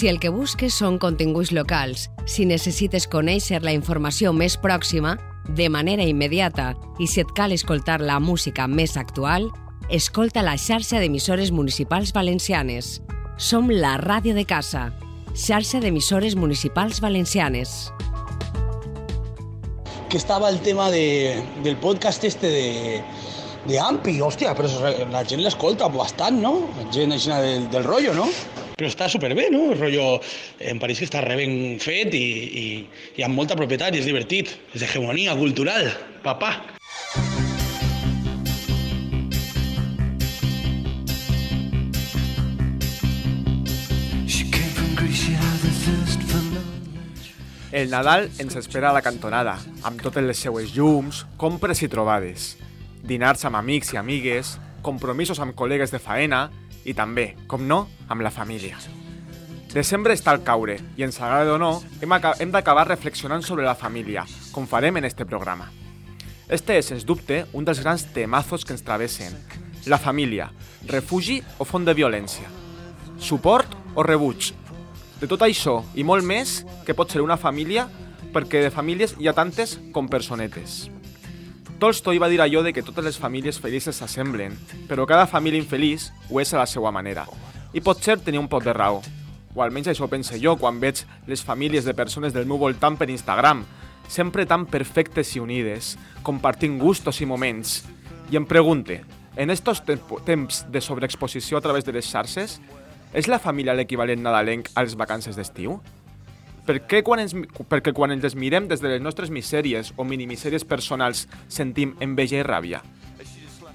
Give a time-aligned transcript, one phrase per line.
[0.00, 5.10] Si el que busques són continguts locals, si necessites conèixer la informació més pròxima,
[5.44, 9.50] de manera immediata, i si et cal escoltar la música més actual,
[9.92, 13.02] escolta la xarxa d'emissores municipals valencianes.
[13.36, 14.86] Som la ràdio de casa,
[15.36, 17.90] xarxa d'emissores municipals valencianes.
[20.08, 23.04] Que estava el tema de, del podcast este de,
[23.68, 26.54] de Ampi, hòstia, però la gent l'escolta bastant, no?
[26.80, 28.30] La gent així del, del rotllo, no?
[28.80, 29.74] Però està superbé, no?
[29.74, 30.04] El rotllo
[30.64, 32.20] en París que està re ben fet i,
[32.56, 32.62] i,
[33.20, 34.54] i amb molta propietat i és divertit.
[34.72, 35.90] És hegemonia cultural,
[36.24, 36.54] papà.
[47.70, 52.54] El Nadal ens espera a la cantonada, amb totes les seues llums, compres i trobades.
[53.04, 56.46] Dinars amb amics i amigues, compromisos amb col·legues de faena
[56.84, 58.78] i també, com no, amb la família.
[59.70, 63.76] Desembre està al caure i, ens agrada o no, hem, hem d'acabar reflexionant sobre la
[63.78, 65.70] família, com farem en este programa.
[66.50, 69.36] Este és, sens dubte, un dels grans temazos que ens travessen.
[69.86, 70.50] La família,
[70.90, 72.50] refugi o font de violència.
[73.22, 74.50] Suport o rebuig,
[75.20, 77.86] de tot això i molt més que pot ser una família
[78.34, 80.88] perquè de famílies hi ha tantes com personetes.
[81.80, 84.52] Tolstoi va dir allò de que totes les famílies felices s'assemblen,
[84.84, 87.24] però cada família infeliç ho és a la seva manera.
[87.72, 88.98] I potser tenia un pot de raó.
[89.54, 93.08] O almenys això pense jo quan veig les famílies de persones del meu voltant per
[93.08, 93.64] Instagram,
[94.12, 97.78] sempre tan perfectes i unides, compartint gustos i moments.
[98.28, 99.00] I em pregunte,
[99.40, 102.58] en estos temps de sobreexposició a través de les xarxes,
[103.16, 105.80] és la família l'equivalent nadalenc a les vacances d'estiu?
[106.66, 107.34] Per què quan ens,
[107.70, 112.46] perquè quan ens mirem des de les nostres misèries o minimisèries personals sentim enveja i
[112.46, 112.82] ràbia?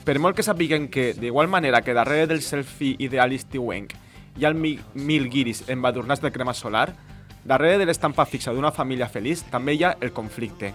[0.05, 3.95] Per molt que sapiguem que, d'igual manera que darrere del selfie ideal estiuenc
[4.37, 6.91] hi ha el mil, mil guiris embadurnats de crema solar,
[7.45, 10.73] darrere de l'estampa fixa d'una família feliç també hi ha el conflicte.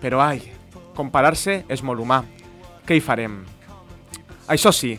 [0.00, 0.40] Però ai,
[0.94, 2.22] comparar-se és molt humà.
[2.86, 3.42] Què hi farem?
[4.48, 4.94] Això sí,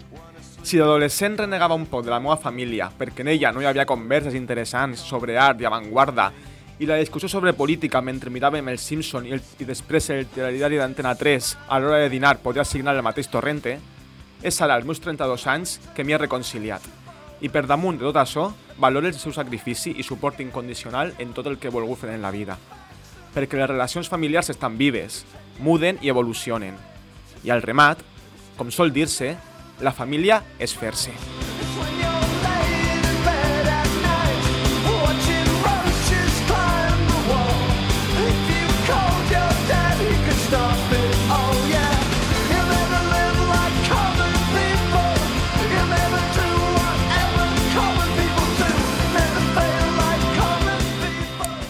[0.65, 3.85] si d'adolescent renegava un poc de la meva família perquè en ella no hi havia
[3.85, 6.31] converses interessants sobre art i avantguarda
[6.79, 10.79] i la discussió sobre política mentre miràvem el Simpson i, el, i després el telediari
[10.81, 13.77] d'Antena 3 a l'hora de dinar podia signar el mateix torrente,
[14.43, 16.83] és ara als meus 32 anys que m'hi he reconciliat.
[17.39, 18.49] I per damunt de tot això,
[18.81, 22.31] valoro el seu sacrifici i suport incondicional en tot el que he fer en la
[22.31, 22.57] vida.
[23.33, 25.25] Perquè les relacions familiars estan vives,
[25.59, 26.75] muden i evolucionen.
[27.43, 27.99] I al remat,
[28.57, 29.37] com sol dir-se,
[29.79, 31.11] la família és fer-se.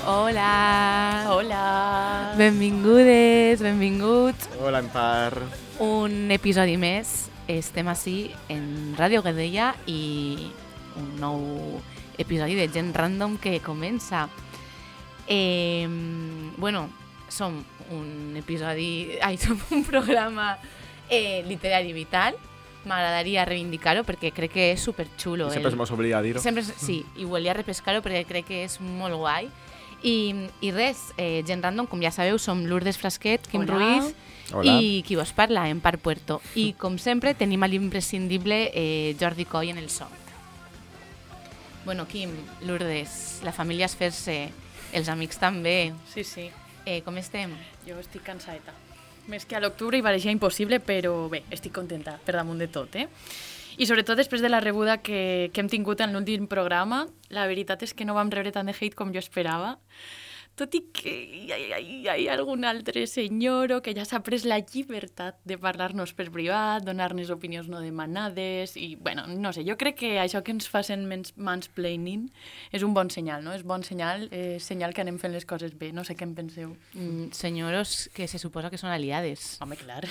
[0.05, 1.25] Hola!
[1.29, 2.33] Hola!
[2.37, 4.49] Benvingudes, benvinguts.
[4.61, 5.33] Hola, Empar.
[5.81, 10.49] Un episodi més estem així en Ràdio Gadella i
[10.97, 11.41] un nou
[12.17, 14.27] episodi de Gent Random que comença.
[15.27, 15.87] Eh,
[16.57, 16.89] bueno,
[17.29, 19.17] som un episodi...
[19.21, 20.57] Ai, som un programa
[21.09, 22.37] eh, literari vital.
[22.85, 25.49] M'agradaria reivindicar-ho perquè crec que és superxulo.
[25.49, 25.77] I sempre el...
[25.77, 26.41] se m'oblida dir-ho.
[26.41, 29.49] Sempre, sí, i volia repescar-ho perquè crec que és molt guai.
[30.05, 33.73] I, i res, eh, Gent Random, com ja sabeu, som Lourdes Frasquet, Quim Hola.
[33.73, 34.13] Ruiz
[34.53, 34.75] Hola.
[34.77, 36.39] i qui vos parla, en Par Puerto.
[36.53, 40.05] I com sempre tenim a l'imprescindible eh, Jordi Coll en el so.
[41.85, 42.31] Bueno, Quim,
[42.65, 44.37] Lourdes, la família és fer-se,
[44.93, 45.93] els amics també.
[46.13, 46.51] Sí, sí,
[46.85, 47.49] Eh, com estem?
[47.87, 48.71] jo estic cansadeta.
[49.25, 52.93] Més que a l'octubre i pareixia impossible, però bé, estic contenta per damunt de tot,
[52.95, 53.07] eh?
[53.77, 57.83] I sobretot després de la rebuda que, que hem tingut en l'últim programa, la veritat
[57.83, 59.75] és que no vam rebre tant de hate com jo esperava.
[60.55, 61.71] Tot i que hi ha, hi
[62.07, 66.29] ha, hi ha, algun altre senyor que ja s'ha pres la llibertat de parlar-nos per
[66.31, 70.69] privat, donar-nos opinions no demanades, i, bueno, no sé, jo crec que això que ens
[70.71, 72.29] mans mansplaining
[72.71, 73.51] és un bon senyal, no?
[73.51, 75.91] És bon senyal, és senyal que anem fent les coses bé.
[75.91, 76.71] No sé què en penseu.
[76.93, 79.57] Mm, senyoros que se suposa que són aliades.
[79.59, 80.05] Home, clar.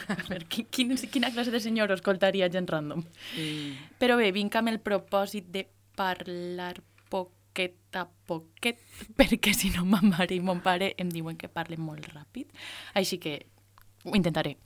[0.50, 3.04] Qui- quin, quina classe de senyor escoltaria gent random?
[3.36, 3.74] I...
[4.00, 5.66] Però bé, vinc amb el propòsit de
[5.96, 6.78] parlar
[7.50, 8.78] poquet a poquet,
[9.16, 12.50] perquè si no ma mare i mon pare em diuen que parle molt ràpid.
[12.94, 13.46] Així que
[14.04, 14.56] ho intentaré.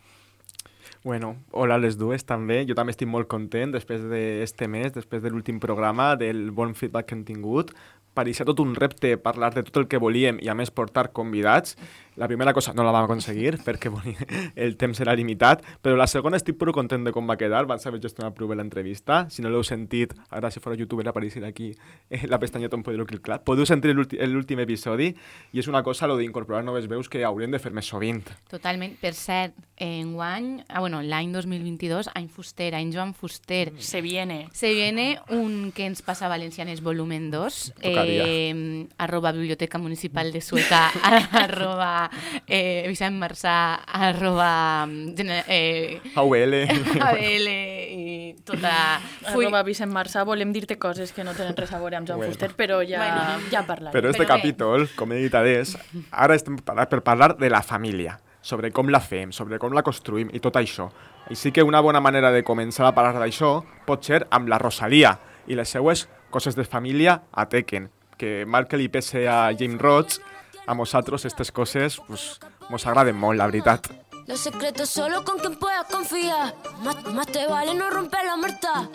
[1.05, 2.65] Bueno, hola a les dues també.
[2.65, 7.09] Jo també estic molt content després d'este mes, després de l'últim programa, del bon feedback
[7.09, 7.75] que hem tingut.
[8.15, 11.75] pareixia tot un repte parlar de tot el que volíem i a més portar convidats.
[12.17, 16.07] La primera cosa no la vam aconseguir perquè volia, el temps era limitat, però la
[16.07, 19.25] segona estic prou content de com va quedar, van saber gestionar prou bé l'entrevista.
[19.31, 21.73] Si no l'heu sentit, ara si fora youtuber apareixer aquí
[22.11, 23.41] eh, la pestanyeta on podeu clicar.
[23.45, 25.11] Podeu sentir l'últim episodi
[25.53, 28.23] i és una cosa, lo d'incorporar noves veus, que hauríem de fer més sovint.
[28.51, 28.95] Totalment.
[29.01, 33.73] Per cert, en guany, ah, bueno, l'any 2022, any Fuster, any Joan Fuster.
[33.79, 34.49] Se viene.
[34.53, 38.25] Se viene un que ens passa a Valencianes volumen 2, Tocaria.
[38.27, 40.89] eh, arroba Biblioteca Municipal de Sueca,
[41.33, 42.04] arroba
[42.47, 44.87] eh, Vicent Marçà, arroba
[45.17, 46.55] gene- eh, AUL.
[47.01, 49.01] ABL i tota...
[49.33, 52.19] Fui, Arroba Vicent Marçà, volem dir-te coses que no tenen res a veure amb Joan
[52.21, 52.33] Bueno.
[52.33, 53.49] Fuster, però ja, Bueno.
[53.51, 53.93] ja parlarem.
[53.95, 54.41] Però este Però bé.
[54.41, 55.77] capítol, com he dit adés,
[56.11, 60.31] ara estem per parlar de la família, sobre com la fem, sobre com la construïm
[60.35, 60.91] i tot això.
[61.31, 65.19] Així que una bona manera de començar a parlar d'això pot ser amb la Rosalia
[65.47, 69.81] i les seues coses de família a Tekken, que mal que li pese a James
[69.81, 70.19] Roach,
[70.67, 72.41] a nosaltres aquestes coses pues,
[72.71, 73.89] mos agraden molt, la veritat.
[74.27, 76.55] Los secretos solo con quien puedas confiar.
[76.83, 78.89] Más, más te vale no romper la muerta.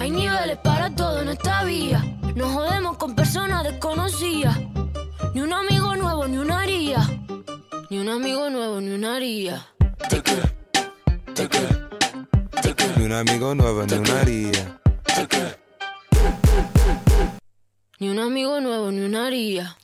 [0.00, 2.02] Hay niveles para todo en esta vía.
[2.34, 4.58] No jodemos con personas desconocidas.
[5.32, 6.98] Ni un amigo nuevo, ni una haría.
[7.88, 9.66] Ni un amigo nuevo, ni una haría.
[12.96, 14.80] Ni un amigo nuevo, ni una haría.
[18.00, 19.76] Ni un amigo nuevo, ni una haría.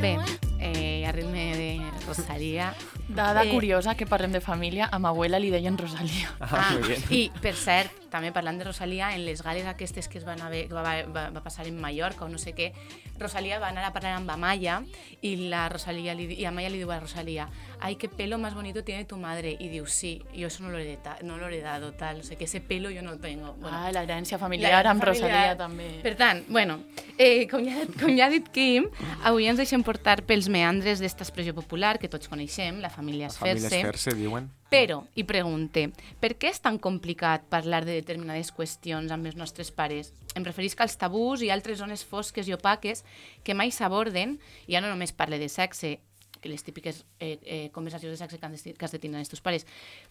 [0.00, 0.18] Bé,
[0.60, 2.74] eh, a ritme de Rosalia.
[3.08, 6.28] Dada Eh, curiosa que parlem de família, a ma abuela li deien Rosalia.
[6.40, 7.00] Ah, bien.
[7.10, 10.66] I, per cert, també parlant de Rosalia, en les gales aquestes que es van haver,
[10.68, 12.72] que va, va, va passar en Mallorca o no sé què,
[13.18, 14.82] Rosalia va anar a parlar amb Amaya
[15.22, 17.48] i la Rosalia li, i Amaya li diu a Rosalia
[17.80, 19.56] ay, qué pelo más bonito tiene tu madre.
[19.58, 22.36] Y diu, sí, yo eso no lo he, no lo he heredado, tal, o sea,
[22.36, 23.54] que ese pelo yo no lo tengo.
[23.54, 25.30] Bueno, Ah, la herència la familiar amb familiar.
[25.30, 26.00] Rosalia també.
[26.02, 26.80] Per tant, bueno,
[27.18, 28.88] eh, com, ja, com ja ha dit Quim,
[29.24, 33.32] avui ens deixem portar pels meandres d'esta expressió popular que tots coneixem, la família La
[33.32, 33.80] família Esferse.
[33.80, 34.50] Esferse, diuen.
[34.70, 39.70] Però, i pregunte, per què és tan complicat parlar de determinades qüestions amb els nostres
[39.70, 40.12] pares?
[40.34, 43.04] Em referisc als tabús i altres zones fosques i opaques
[43.44, 46.00] que mai s'aborden, i ja no només parle de sexe,
[46.44, 49.24] les típiques eh, eh, conversacions de sexe que, han de, que has de tindre amb
[49.24, 49.66] els teus pares.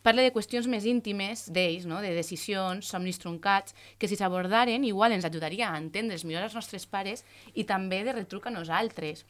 [0.06, 2.02] Parle de qüestions més íntimes d'ells, no?
[2.02, 6.88] de decisions, somnis truncats, que si s'abordaren igual ens ajudaria a entendre's millor els nostres
[6.90, 9.26] pares i també de retruc a nosaltres.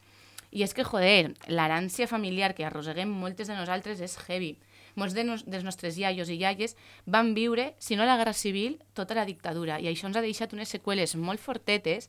[0.56, 4.54] I és que, joder, l'herència familiar que arrosseguem moltes de nosaltres és heavy.
[4.96, 8.78] Molts de nos, dels nostres iaios i iaies van viure, si no la Guerra Civil,
[8.96, 9.76] tota la dictadura.
[9.76, 12.08] I això ens ha deixat unes seqüeles molt fortetes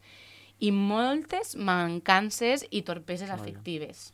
[0.64, 4.12] i moltes mancances i torpeses afectives.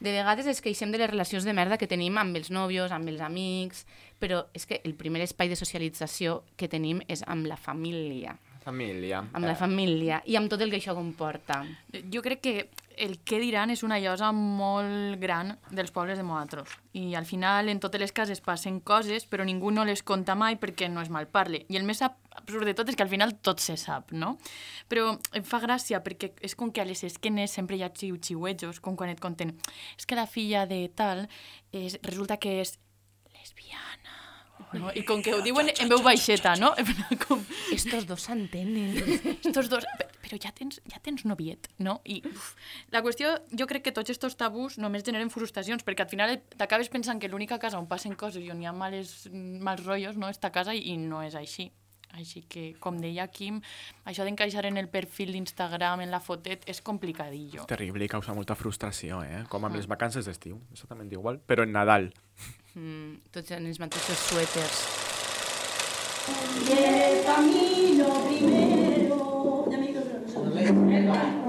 [0.00, 3.08] De vegades ens queixem de les relacions de merda que tenim amb els nòvios, amb
[3.12, 3.84] els amics,
[4.18, 8.38] però és que el primer espai de socialització que tenim és amb la família.
[8.64, 9.18] Família.
[9.36, 11.60] Amb la família i amb tot el que això comporta.
[12.12, 12.54] Jo crec que
[13.04, 16.70] el què diran és una llosa molt gran dels pobles de nosaltres.
[16.94, 20.56] I al final en totes les cases passen coses, però ningú no les conta mai
[20.56, 21.64] perquè no es malparle.
[21.68, 24.38] I el més ab- absurd de tot és que al final tot se sap, no?
[24.88, 28.80] Però em fa gràcia perquè és com que a les esquenes sempre hi ha xiu-xiuetjos,
[28.80, 29.56] com quan et conten
[29.98, 31.26] és que la filla de tal
[31.72, 32.78] és, resulta que és
[33.34, 34.03] lesbiana.
[34.80, 34.90] No?
[34.94, 36.72] I com que ho diuen en veu baixeta, no?
[37.26, 37.42] com,
[37.72, 38.96] Estos dos s'entenen.
[39.44, 42.00] estos dos, pe- però ja tens, ja tens noviet, no?
[42.08, 42.54] I uf,
[42.94, 46.88] la qüestió, jo crec que tots estos tabús només generen frustracions, perquè al final t'acabes
[46.92, 50.28] pensant que l'única casa on passen coses i on hi ha males, mals rotllos, no,
[50.32, 51.70] esta casa, i no és així.
[52.14, 53.56] Així que, com deia Quim,
[54.06, 57.64] això d'encaixar en el perfil d'Instagram, en la fotet, és complicadillo.
[57.66, 59.40] Terrible i causa molta frustració, eh?
[59.50, 62.12] Com amb les vacances d'estiu, exactament igual, però en Nadal.
[62.74, 64.78] Mm, tots en els mateixos suèters.
[70.74, 71.43] Mientras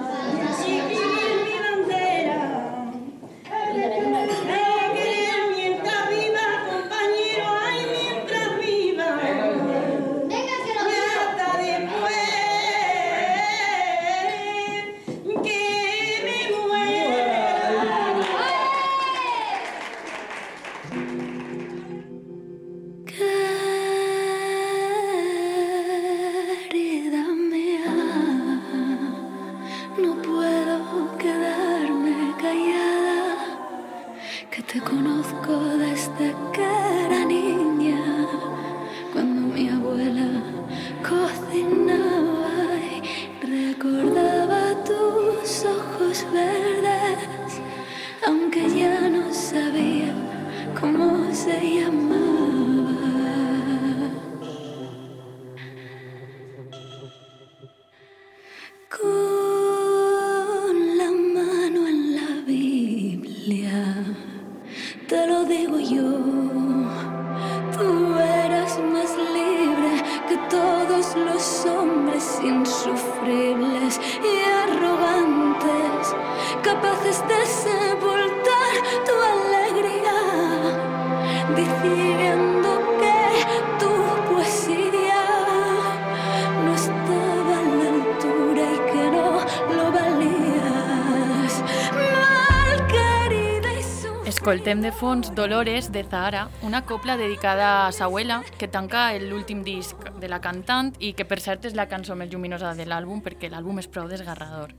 [94.66, 99.62] Escoltem de fons Dolores de Zahara, una copla dedicada a sa abuela que tanca l'últim
[99.62, 103.22] disc de la cantant i que per cert és la cançó més lluminosa de l'àlbum
[103.22, 104.74] perquè l'àlbum és prou desgarrador.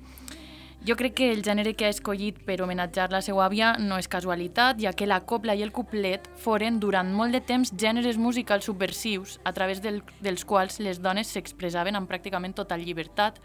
[0.82, 4.10] Jo crec que el gènere que ha escollit per homenatjar la seva àvia no és
[4.10, 8.66] casualitat, ja que la copla i el couplet foren durant molt de temps gèneres musicals
[8.66, 13.38] subversius a través del, dels quals les dones s'expressaven amb pràcticament total llibertat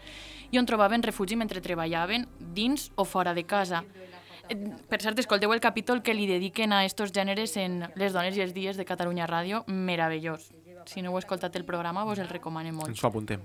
[0.50, 3.84] i on trobaven refugi mentre treballaven dins o fora de casa.
[4.48, 4.56] Eh,
[4.88, 8.42] Per cert, escolteu el capítol que li dediquen a estos gèneres en Les dones i
[8.42, 10.50] els dies de Catalunya Ràdio, meravellós.
[10.86, 13.40] Si no heu escoltat el programa, vos el recomano molt Ens ho apuntem.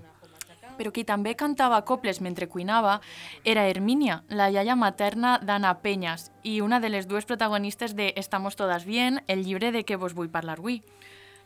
[0.78, 3.00] però qui també cantava coples mentre cuinava
[3.42, 8.54] era Hermínia, la iaia materna d'Anna Penyas i una de les dues protagonistes de Estamos
[8.54, 10.84] todas bien, el llibre de què vos vull parlar avui.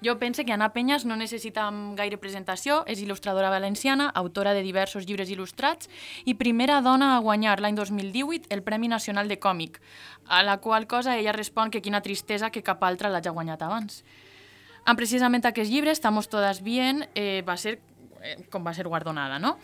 [0.02, 5.06] Jo pense que Anna Penyas no necessita gaire presentació, és il·lustradora valenciana, autora de diversos
[5.06, 5.86] llibres il·lustrats
[6.26, 9.78] i primera dona a guanyar l'any 2018 el Premi Nacional de Còmic,
[10.26, 14.02] a la qual cosa ella respon que quina tristesa que cap altra l'hagi guanyat abans.
[14.82, 17.78] En precisament aquest llibre, Estamos todas bien, eh, va ser
[18.22, 19.58] eh, com va ser guardonada, no?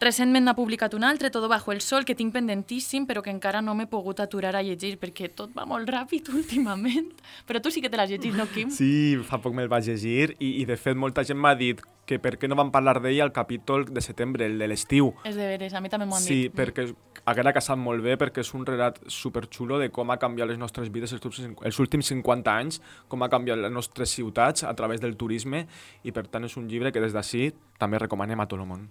[0.00, 3.60] Recentment n'ha publicat un altre, Todo bajo el sol, que tinc pendentíssim, però que encara
[3.60, 7.10] no m'he pogut aturar a llegir perquè tot va molt ràpid últimament.
[7.46, 8.70] Però tu sí que te l'has llegit, no, Quim?
[8.72, 12.16] Sí, fa poc me'l vaig llegir i, i de fet molta gent m'ha dit que
[12.18, 15.12] per què no vam parlar d'ell al capítol de setembre, el de l'estiu.
[15.28, 16.56] És de veres, a mi també m'ho han Sí, dit.
[16.56, 16.88] perquè
[17.28, 20.88] haguera casat molt bé perquè és un relat superxulo de com ha canviat les nostres
[20.90, 25.14] vides els els últims 50 anys, com ha canviat les nostres ciutats a través del
[25.20, 25.66] turisme
[26.02, 28.88] i per tant és un llibre que des d'ací també recomanem a tot el món.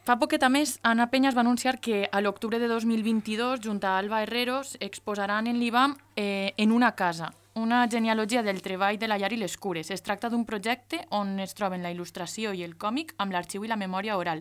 [0.00, 3.98] Fa poquet a més, Anna Penyas va anunciar que a l'octubre de 2022, junt a
[3.98, 9.18] Alba Herreros, exposaran en l'IBAM eh, en una casa, una genealogia del treball de la
[9.18, 9.90] llar i les cures.
[9.90, 13.68] Es tracta d'un projecte on es troben la il·lustració i el còmic amb l'arxiu i
[13.68, 14.40] la memòria oral.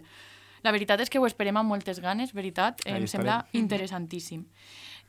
[0.63, 4.45] La veritat és que ho esperem amb moltes ganes, veritat, Ahí em sembla interessantíssim.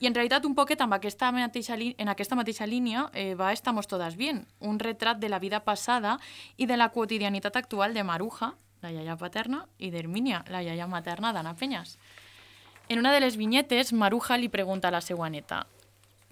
[0.01, 3.87] I en realitat un poquet amb aquesta mateixa en aquesta mateixa línia eh, va Estamos
[3.87, 6.19] todas bien, un retrat de la vida passada
[6.57, 11.33] i de la quotidianitat actual de Maruja, la iaia paterna, i d'Hermínia, la iaia materna
[11.33, 11.99] d'Anna Penyas.
[12.89, 15.67] En una de les vinyetes, Maruja li pregunta a la seva neta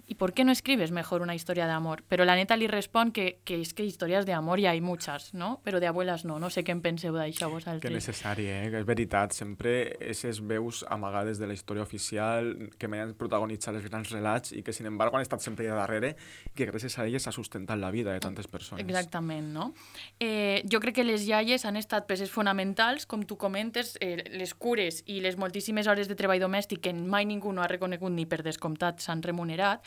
[0.09, 2.03] ¿Y por qué no escribes mejor una historia de amor?
[2.07, 5.35] Pero la neta li respon que, que és que historias de amor ya hay muchas,
[5.35, 5.61] ¿no?
[5.63, 6.39] Pero de abuelas no.
[6.39, 7.93] No sé què en penseu d'això Que vosaltres.
[7.93, 8.71] necessari, eh?
[8.73, 13.77] Que és veritat, sempre aquestes veus amagades de la història oficial que mai han protagonitzat
[13.77, 16.15] els grans relats i que, sin embargo, han estat sempre allà darrere
[16.49, 18.81] i que gràcies a elles s'ha sustentat la vida de tantes persones.
[18.81, 19.75] Exactament, no?
[20.17, 24.55] Eh, jo crec que les iaies han estat peces fonamentals, com tu comentes, eh, les
[24.57, 28.25] cures i les moltíssimes hores de treball domèstic que mai ningú no ha reconegut ni
[28.25, 29.85] per descomptat s'han remunerat,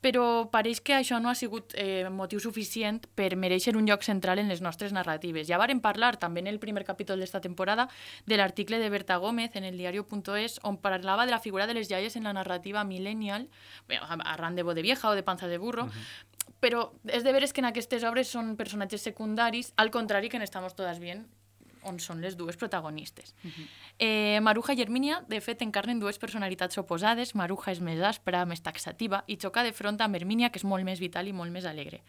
[0.00, 4.38] però pareix que això no ha sigut eh, motiu suficient per mereixer un lloc central
[4.38, 5.48] en les nostres narratives.
[5.48, 7.88] Ja varen parlar també en el primer capítol d'esta temporada
[8.26, 11.90] de l'article de Berta Gómez en el diario.es on parlava de la figura de les
[11.90, 13.48] iaies en la narrativa millennial,
[13.88, 15.88] arran de Bode Vieja o de Panza de Burro,
[16.60, 20.46] però és de veres que en aquestes obres són personatges secundaris, al contrari que en
[20.46, 21.26] Estamos todas bien,
[21.82, 23.34] on són les dues protagonistes.
[23.44, 23.66] Uh -huh.
[23.98, 27.34] eh, Maruja i Hermínia, de fet, encarnen dues personalitats oposades.
[27.34, 30.84] Maruja és més aspra, més taxativa, i xoca de front amb Hermínia, que és molt
[30.84, 32.00] més vital i molt més alegre.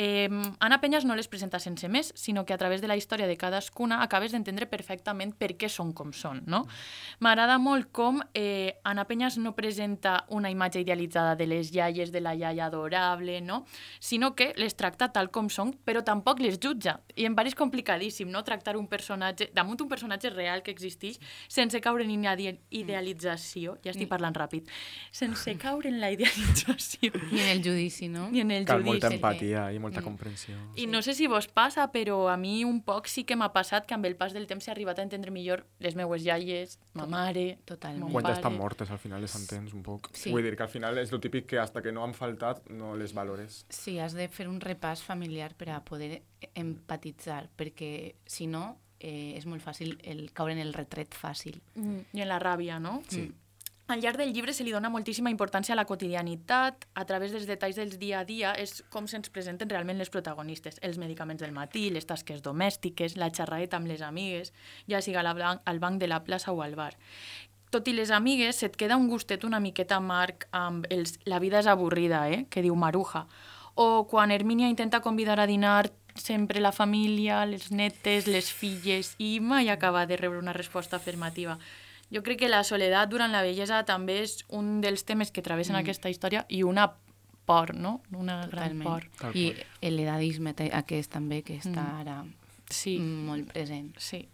[0.00, 0.30] Eh,
[0.64, 3.36] Anna Penyas no les presenta sense més, sinó que a través de la història de
[3.36, 6.40] cadascuna acabes d'entendre perfectament per què són com són.
[6.48, 6.62] No?
[7.20, 12.22] M'agrada molt com eh, Anna Penyas no presenta una imatge idealitzada de les iaies, de
[12.24, 13.66] la iaia adorable, no?
[13.98, 16.96] sinó que les tracta tal com són, però tampoc les jutja.
[17.20, 18.40] I em pareix complicadíssim no?
[18.46, 23.76] tractar un personatge, damunt un personatge real que existeix, sense caure en una ide- idealització,
[23.84, 24.68] ja estic parlant ràpid,
[25.12, 27.12] sense caure en la idealització.
[27.32, 28.30] I en el judici, no?
[28.30, 28.90] Ni en el Cal judici.
[28.94, 30.56] molta empatia i molta comprensió.
[30.76, 33.86] I no sé si vos passa, però a mi un poc sí que m'ha passat
[33.86, 37.06] que amb el pas del temps he arribat a entendre millor les meues iaies, ma
[37.06, 38.04] mare, Totalment.
[38.04, 38.40] mon Quan ja pare.
[38.40, 40.10] estan mortes, al final les entens un poc.
[40.14, 40.30] Sí.
[40.30, 42.94] Vull dir que al final és el típic que hasta que no han faltat no
[42.96, 43.66] les valores.
[43.68, 46.22] Sí, has de fer un repàs familiar per a poder
[46.54, 51.60] empatitzar, perquè si no eh, és molt fàcil el caure en el retret fàcil.
[51.74, 53.00] Mm, I en la ràbia, no?
[53.08, 53.30] Sí.
[53.90, 57.48] Al llarg del llibre se li dona moltíssima importància a la quotidianitat, a través dels
[57.48, 60.78] detalls del dia a dia, és com se'ns presenten realment les protagonistes.
[60.86, 64.52] Els medicaments del matí, les tasques domèstiques, la xerraeta amb les amigues,
[64.86, 66.92] ja siga al banc, al banc de la plaça o al bar.
[67.74, 71.58] Tot i les amigues, se't queda un gustet una miqueta amarg amb els La vida
[71.58, 72.46] és avorrida, eh?
[72.48, 73.26] que diu Maruja.
[73.74, 79.40] O quan Hermínia intenta convidar a dinar sempre la família, les netes, les filles, i
[79.40, 81.58] mai acaba de rebre una resposta afirmativa.
[82.12, 85.76] Jo crec que la soledat durant la vellesa també és un dels temes que travessen
[85.76, 85.80] mm.
[85.84, 86.88] aquesta història i una
[87.46, 88.00] por, no?
[88.12, 88.82] Una gran Totalment.
[88.88, 89.06] por.
[89.18, 89.54] Tal I
[89.90, 92.00] l'edadisme aquest també, que està Mm.
[92.00, 92.24] ara
[92.70, 92.98] Sí.
[92.98, 93.96] molt present.
[93.98, 94.28] Sí.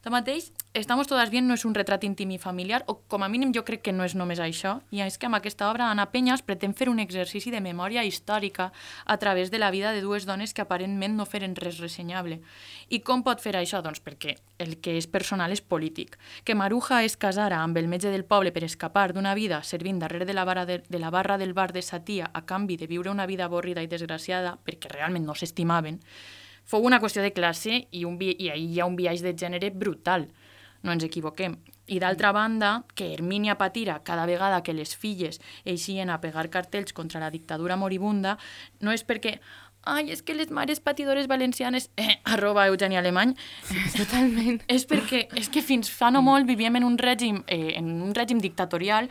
[0.00, 3.50] Tanmateix, Estamos todas bien no és un retrat íntim i familiar, o com a mínim
[3.50, 6.44] jo crec que no és només això, i és que amb aquesta obra Anna Penyas
[6.46, 8.68] pretén fer un exercici de memòria històrica
[9.04, 12.38] a través de la vida de dues dones que aparentment no feren res ressenyable.
[12.88, 13.82] I com pot fer això?
[13.82, 16.14] Doncs perquè el que és personal és polític.
[16.44, 20.24] Que Maruja es casara amb el metge del poble per escapar d'una vida servint darrere
[20.24, 22.86] de la, barra de, de la barra del bar de sa tia a canvi de
[22.86, 25.98] viure una vida avorrida i desgraciada perquè realment no s'estimaven,
[26.70, 29.72] fou una qüestió de classe i, un, i ahir hi ha un viatge de gènere
[29.74, 30.28] brutal,
[30.86, 31.58] no ens equivoquem.
[31.90, 36.94] I d'altra banda, que Hermínia patira cada vegada que les filles eixien a pegar cartells
[36.94, 38.36] contra la dictadura moribunda,
[38.78, 39.40] no és perquè
[39.82, 43.34] ai, és que les mares patidores valencianes, eh, arroba Eugeni Alemany,
[43.98, 44.62] Totalment.
[44.68, 48.14] és perquè és que fins fa no molt vivíem en un règim, eh, en un
[48.14, 49.10] règim dictatorial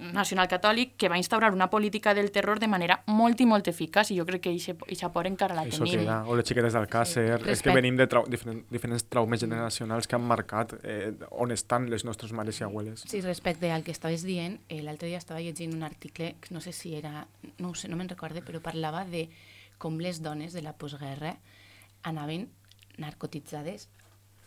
[0.00, 4.10] nacional catòlic que va instaurar una política del terror de manera molt i molt eficaç
[4.10, 6.00] i jo crec que aquesta por encara la Això tenim.
[6.00, 6.24] queda.
[6.26, 7.40] O les xiquetes d'Alcàsser.
[7.48, 11.90] És que venim de trau diferent, diferents traumes generacionals que han marcat eh, on estan
[11.90, 13.04] les nostres mares i abueles.
[13.06, 16.60] Sí, respecte al que estaves dient, eh, l'altre dia estava llegint un article, que no
[16.60, 17.26] sé si era,
[17.58, 19.28] no ho sé, no me'n recorde, però parlava de
[19.78, 21.36] com les dones de la postguerra
[22.02, 22.48] anaven
[22.98, 23.88] narcotitzades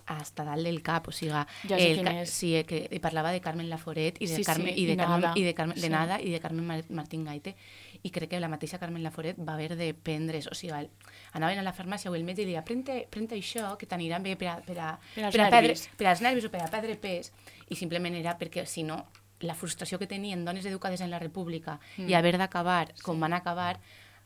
[0.05, 2.29] hasta dalt del cap, o sigui, Ja sé el és.
[2.29, 5.21] sí, que parlava de Carmen Laforet i de Sí, Carmen, sí, i de i Carmen,
[5.21, 5.33] Nada.
[5.39, 5.89] i de Carmen, de Sí.
[5.89, 7.55] Nada i de Carmen Mar- Martín Gaite
[8.03, 10.89] i crec que la mateixa Carmen Laforet va haver de prendre's, o sigui,
[11.31, 14.35] anaven a la farmàcia o el metge i deia prente, prente això que t'anirà bé
[14.35, 16.67] per a, per a, Per als per a perdre, per als nervis o per a
[16.67, 17.31] perdre pes
[17.69, 19.05] i simplement era perquè si no
[19.39, 22.09] la frustració que tenien dones educades en la república mm.
[22.09, 23.79] i haver d'acabar com van acabar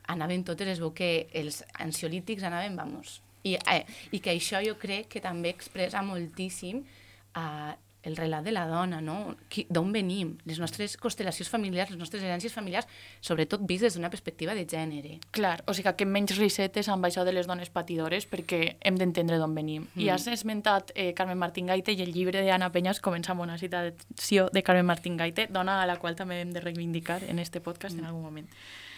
[0.07, 4.77] anaven totes, es veu que els ansiolítics anaven, vamos, i, eh, i que això jo
[4.81, 7.75] crec que també expressa moltíssim eh,
[8.07, 9.35] el relat de la dona, no?
[9.69, 10.35] D'on venim?
[10.47, 12.87] Les nostres constel·lacions familiars, les nostres herències familiars,
[13.21, 15.17] sobretot vist des d'una perspectiva de gènere.
[15.35, 19.41] Clar, o sigui que menys risetes amb això de les dones patidores perquè hem d'entendre
[19.41, 19.89] d'on venim.
[19.89, 20.05] Mm.
[20.05, 23.59] I has esmentat eh, Carmen Martín Gaite i el llibre d'Anna Penyas comença amb una
[23.59, 27.61] citació de Carmen Martín Gaite, dona a la qual també hem de reivindicar en este
[27.61, 27.99] podcast mm.
[27.99, 28.51] en algun moment.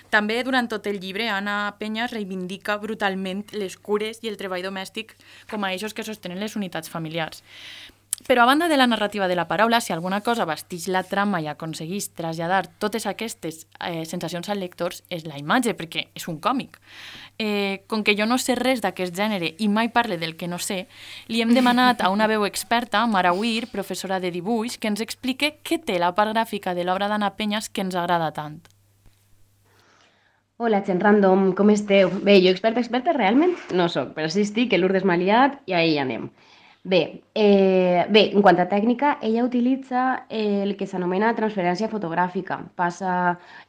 [0.09, 5.13] També durant tot el llibre Anna Penyas reivindica brutalment les cures i el treball domèstic
[5.51, 7.43] com a eixos que sostenen les unitats familiars.
[8.27, 11.39] Però a banda de la narrativa de la paraula, si alguna cosa vestix la trama
[11.39, 16.39] i aconseguís traslladar totes aquestes eh, sensacions als lectors, és la imatge, perquè és un
[16.43, 16.77] còmic.
[17.39, 20.59] Eh, com que jo no sé res d'aquest gènere i mai parle del que no
[20.59, 20.87] sé,
[21.27, 25.55] li hem demanat a una veu experta, Mara Weir, professora de dibuix, que ens explique
[25.63, 28.59] què té la part gràfica de l'obra d'Anna Penyas que ens agrada tant.
[30.61, 32.09] Hola, gent random, com esteu?
[32.27, 35.93] Bé, jo experta, experta realment no sóc, però sí estic, que l'Urdes Maliat i ahí
[36.01, 36.25] anem.
[36.83, 36.99] Bé,
[37.35, 42.57] eh, bé, en quant a tècnica, ella utilitza eh, el que s'anomena transferència fotogràfica.
[42.75, 43.13] Passa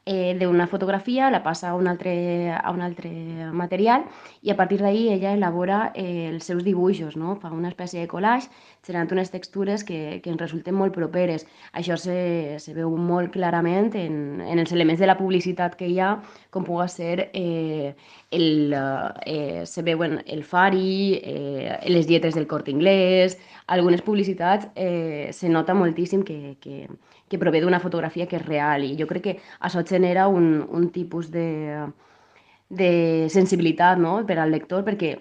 [0.04, 2.14] eh, d'una fotografia, la passa a un altre,
[2.54, 3.10] a un altre
[3.62, 4.06] material
[4.42, 7.36] i a partir d'ahí ella elabora eh, els seus dibuixos, no?
[7.42, 8.50] fa una espècie de collage
[8.86, 11.46] generant unes textures que, que ens resulten molt properes.
[11.76, 15.98] Això se, se veu molt clarament en, en els elements de la publicitat que hi
[16.00, 16.14] ha,
[16.50, 17.94] com pugui ser eh,
[18.30, 18.74] el,
[19.26, 25.48] eh, se veuen el Fari, eh, les dietes del Corte Inglés, algunes publicitats eh, se
[25.48, 26.88] nota moltíssim que, que,
[27.28, 30.88] que prové d'una fotografia que és real i jo crec que això genera un, un
[30.90, 31.86] tipus de,
[32.68, 32.92] de
[33.30, 34.18] sensibilitat no?
[34.26, 35.18] per al lector perquè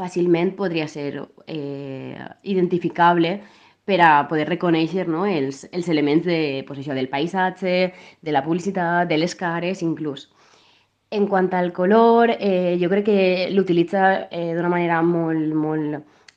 [0.00, 1.12] fàcilment podria ser
[1.46, 3.36] eh, identificable
[3.84, 5.24] per a poder reconèixer no?
[5.26, 7.74] els, els elements de, pues això, del paisatge,
[8.22, 10.28] de la publicitat, de les cares inclús.
[11.10, 15.96] En quant al color, eh, jo crec que l'utilitza eh, d'una manera molt, molt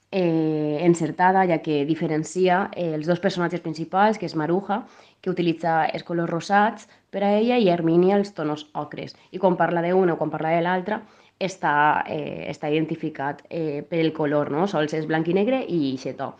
[0.09, 4.81] eh, encertada, ja que diferencia eh, els dos personatges principals, que és Maruja,
[5.21, 9.13] que utilitza els colors rosats per a ella, i Hermínia els tonos ocres.
[9.29, 11.03] I quan parla d'una o quan parla de l'altra,
[11.39, 14.67] està, eh, està identificat eh, per el color, no?
[14.67, 16.33] sols és blanc i negre i xetó.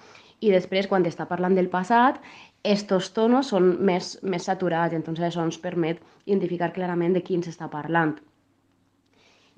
[0.44, 2.20] I després, quan està parlant del passat,
[2.64, 7.70] estos tonos són més, més saturats, entonces això ens permet identificar clarament de quin s'està
[7.72, 8.16] parlant.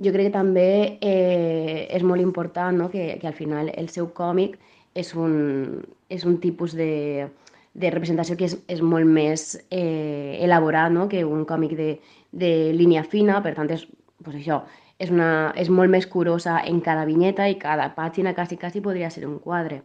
[0.02, 0.70] Jo crec que també
[1.00, 2.90] eh, és molt important no?
[2.92, 4.58] que, que al final el seu còmic
[4.96, 7.28] és un, és un tipus de,
[7.74, 11.08] de representació que és, és molt més eh, elaborat no?
[11.12, 11.90] que un còmic de,
[12.32, 13.86] de línia fina, per tant és,
[14.24, 14.64] pues això,
[15.00, 19.10] és, una, és molt més curosa en cada vinyeta i cada pàgina quasi, quasi podria
[19.10, 19.84] ser un quadre.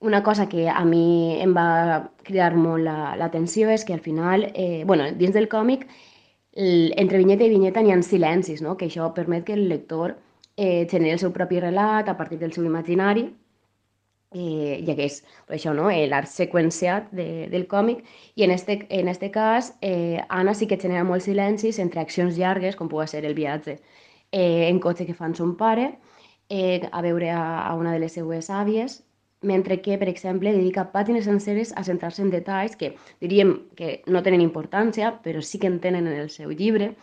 [0.00, 4.52] Una cosa que a mi em va cridar molt la- l'atenció és que al final,
[4.54, 5.86] eh, bueno, dins del còmic,
[6.54, 8.76] entre vinyeta i vinyeta n'hi ha silencis, no?
[8.76, 10.16] que això permet que el lector
[10.56, 13.28] eh, genera el seu propi relat a partir del seu imaginari
[14.32, 15.88] eh, i hagués per això, no?
[15.90, 18.02] eh, l'art seqüenciat de, del còmic
[18.34, 22.36] i en este, en este cas eh, Anna sí que genera molts silencis entre accions
[22.36, 23.78] llargues com pugui ser el viatge
[24.32, 25.98] eh, en cotxe que fan son pare
[26.48, 29.02] eh, a veure a, a una de les seues àvies
[29.40, 34.22] mentre que, per exemple, dedica pàgines senceres a centrar-se en detalls que diríem que no
[34.26, 36.96] tenen importància, però sí que en tenen en el seu llibre,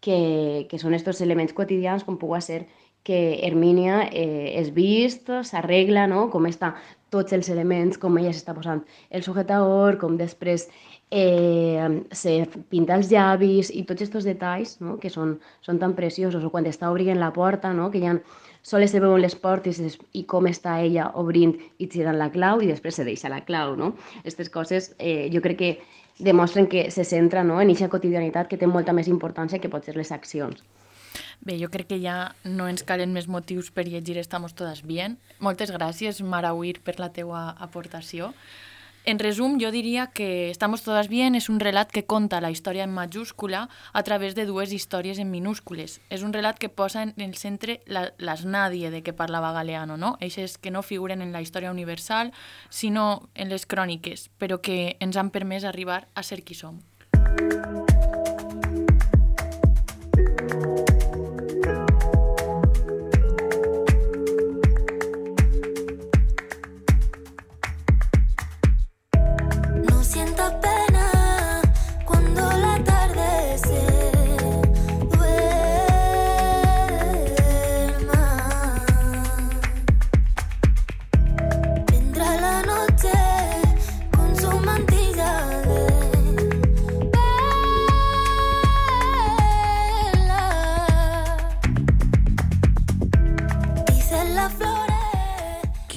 [0.00, 2.60] que, que són aquests elements quotidians com pugui ser
[3.08, 6.28] que Hermínia eh, és vist, s'arregla, no?
[6.30, 6.74] com està
[7.08, 10.66] tots els elements, com ella s'està posant el sujetador, com després
[11.10, 12.34] eh, se
[12.68, 14.98] pinta els llavis i tots aquests detalls no?
[15.00, 17.90] que són, són tan preciosos, o quan està obrint la porta, no?
[17.90, 18.18] que ha
[18.62, 19.88] soles se veuen les portes i,
[20.20, 23.76] i com està ella obrint i tirant la clau i després se deixa la clau,
[23.78, 23.94] no?
[24.20, 25.70] Aquestes coses eh, jo crec que
[26.18, 29.86] demostren que se centra no, en aquesta quotidianitat que té molta més importància que pot
[29.86, 30.60] ser les accions.
[31.40, 35.16] Bé, jo crec que ja no ens calen més motius per llegir Estamos todas bien.
[35.38, 38.32] Moltes gràcies, Mara Uir, per la teua aportació.
[39.08, 42.84] En resum, jo diria que Estamos todas bien és un relat que conta la història
[42.84, 43.62] en majúscula
[43.96, 46.02] a través de dues històries en minúscules.
[46.12, 50.18] És un relat que posa en el centre las nadie de què parlava Galeano, no?
[50.20, 52.34] Eixes que no figuren en la història universal,
[52.68, 56.82] sinó en les cròniques, però que ens han permès arribar a ser qui som.
[57.16, 57.77] No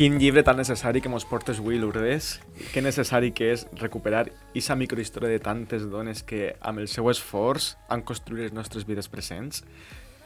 [0.01, 2.39] Quin llibre tan necessari que mos portes avui, Lourdes.
[2.73, 7.67] Que necessari que és recuperar aquesta microhistòria de tantes dones que, amb el seu esforç,
[7.85, 9.61] han construït les nostres vides presents.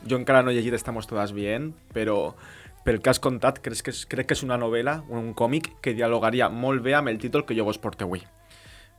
[0.08, 2.38] Jo encara no he llegit Estamos todas bien, però
[2.86, 5.92] pel que has contat, crec que, és, crec que és una novel·la, un còmic, que
[5.92, 8.24] dialogaria molt bé amb el títol que jo vos porto avui.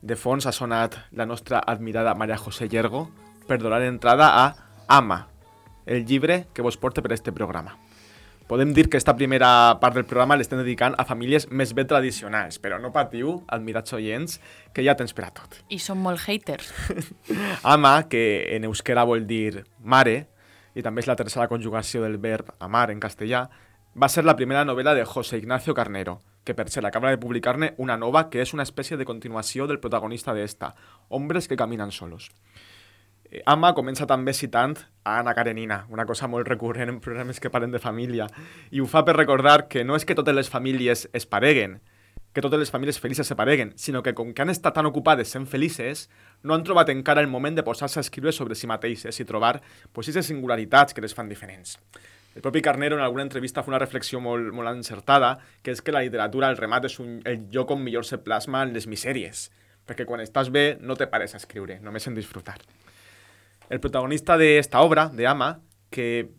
[0.05, 3.07] De fons ha sonat la nostra admirada Maria José Llergo
[3.49, 4.47] per donar entrada a
[4.93, 5.23] Ama,
[5.87, 7.79] el llibre que vos porta per este programa.
[8.47, 9.49] Podem dir que esta primera
[9.83, 14.37] part del programa l'estem dedicant a famílies més bé tradicionals, però no patiu, admirats oients,
[14.71, 15.57] que ja tens per a tot.
[15.67, 16.69] I som molt haters.
[17.75, 18.23] Ama, que
[18.55, 20.29] en euskera vol dir mare,
[20.79, 23.49] i també és la tercera conjugació del verb amar en castellà,
[23.99, 27.73] va ser la primera novel·la de José Ignacio Carnero, que per cert acaba de publicar-ne
[27.83, 30.77] una nova que és una espècie de continuació del protagonista d'esta,
[31.09, 32.31] Hombres que caminen solos.
[33.45, 37.75] Ama comença també citant a Anna Karenina, una cosa molt recurrent en programes que parlen
[37.75, 38.29] de família,
[38.71, 41.81] i ho fa per recordar que no és que totes les famílies es pareguen,
[42.33, 45.31] que totes les famílies felices se pareguen, sinó que com que han estat tan ocupades
[45.33, 46.09] sent felices,
[46.43, 49.61] no han trobat encara el moment de posar-se a escriure sobre si mateixes i trobar
[49.93, 51.79] pues, aquestes singularitats que les fan diferents.
[52.37, 55.95] El propi Carnero en alguna entrevista fa una reflexió molt, molt encertada, que és que
[55.97, 59.47] la literatura, el remat, és un, el lloc on millor se plasma en les misèries,
[59.89, 62.61] perquè quan estàs bé no te pares a escriure, només en disfrutar.
[63.69, 66.31] El protagonista d'esta obra, de Ama, que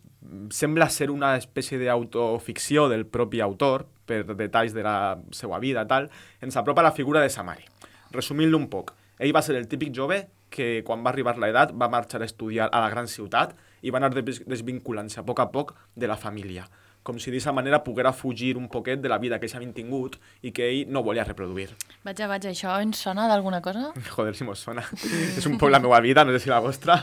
[0.50, 6.08] sembla ser una espècie d'autoficció del propi autor, per detalls de la seva vida tal,
[6.40, 7.66] ens apropa la figura de sa mare.
[8.14, 11.90] Resumint-lo un poc, ell va ser el típic jove que quan va arribar l'edat va
[11.92, 13.52] marxar a estudiar a la gran ciutat
[13.84, 16.64] i va anar des- desvinculant-se a poc a poc de la família,
[17.08, 20.18] com si d'aquesta manera poguera fugir un poquet de la vida que ells havien tingut
[20.44, 21.70] i que ell no volia reproduir.
[22.04, 23.88] Vaja, vaja, això ens sona d'alguna cosa?
[24.12, 24.84] Joder, si mos sona.
[25.38, 27.00] és un poc la meva vida, no sé si la vostra,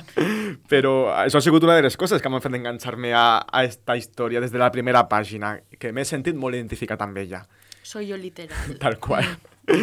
[0.70, 3.98] però això ha sigut una de les coses que m'han fet enganxar-me a, a esta
[3.98, 7.46] història des de la primera pàgina, que m'he sentit molt identificat amb ella,
[7.86, 8.78] Soy yo literal.
[8.80, 9.26] tal qual.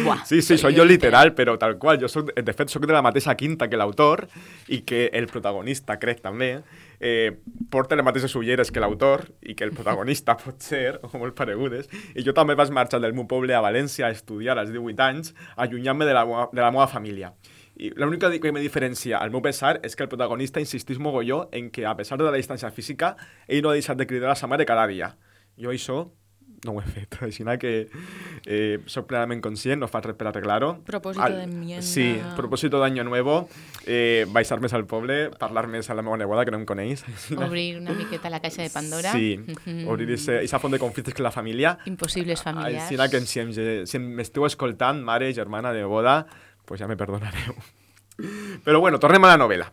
[0.03, 1.99] Buah, Sí, sí, soy jo literal, però tal qual.
[2.01, 4.25] Jo soc, de fet, sóc de la mateixa quinta que l'autor
[4.67, 6.57] i que el protagonista, crec també,
[6.99, 7.39] eh,
[7.71, 11.89] porta les mateixes ulleres que l'autor i que el protagonista pot ser, o molt paregudes.
[12.15, 15.33] I jo també vaig marxar del meu poble a València a estudiar als 18 anys,
[15.55, 17.33] allunyant-me de, la, de la meva família.
[17.75, 21.71] I l'única que me diferencia al meu pesar és que el protagonista insistís mogolló en
[21.71, 23.15] que, a pesar de la distància física,
[23.47, 25.15] ell no ha deixat de cridar a sa mare cada dia.
[25.57, 26.03] Jo això
[26.65, 27.89] no ho he fet, així que
[28.45, 30.77] eh, soc plenament conscient, no faig res per arreglar-ho.
[30.85, 31.81] Propósito Al- de enmienda.
[31.83, 33.49] Sí, propòsito d'año nuevo,
[33.85, 37.03] eh, baixar més al poble, parlar més a la meva neboda, que no em coneix.
[37.37, 39.11] obrir una miqueta la caixa de Pandora.
[39.11, 39.87] Sí, Mhm.
[39.87, 41.77] obrir esa font de conflictes que la família.
[41.85, 42.83] Impossibles familiars.
[42.91, 43.51] Així que si, em,
[43.85, 46.25] si m'esteu escoltant, mare, germana de boda,
[46.65, 47.55] pues ja me perdonareu.
[48.63, 49.71] Però bueno, tornem a la novel·la.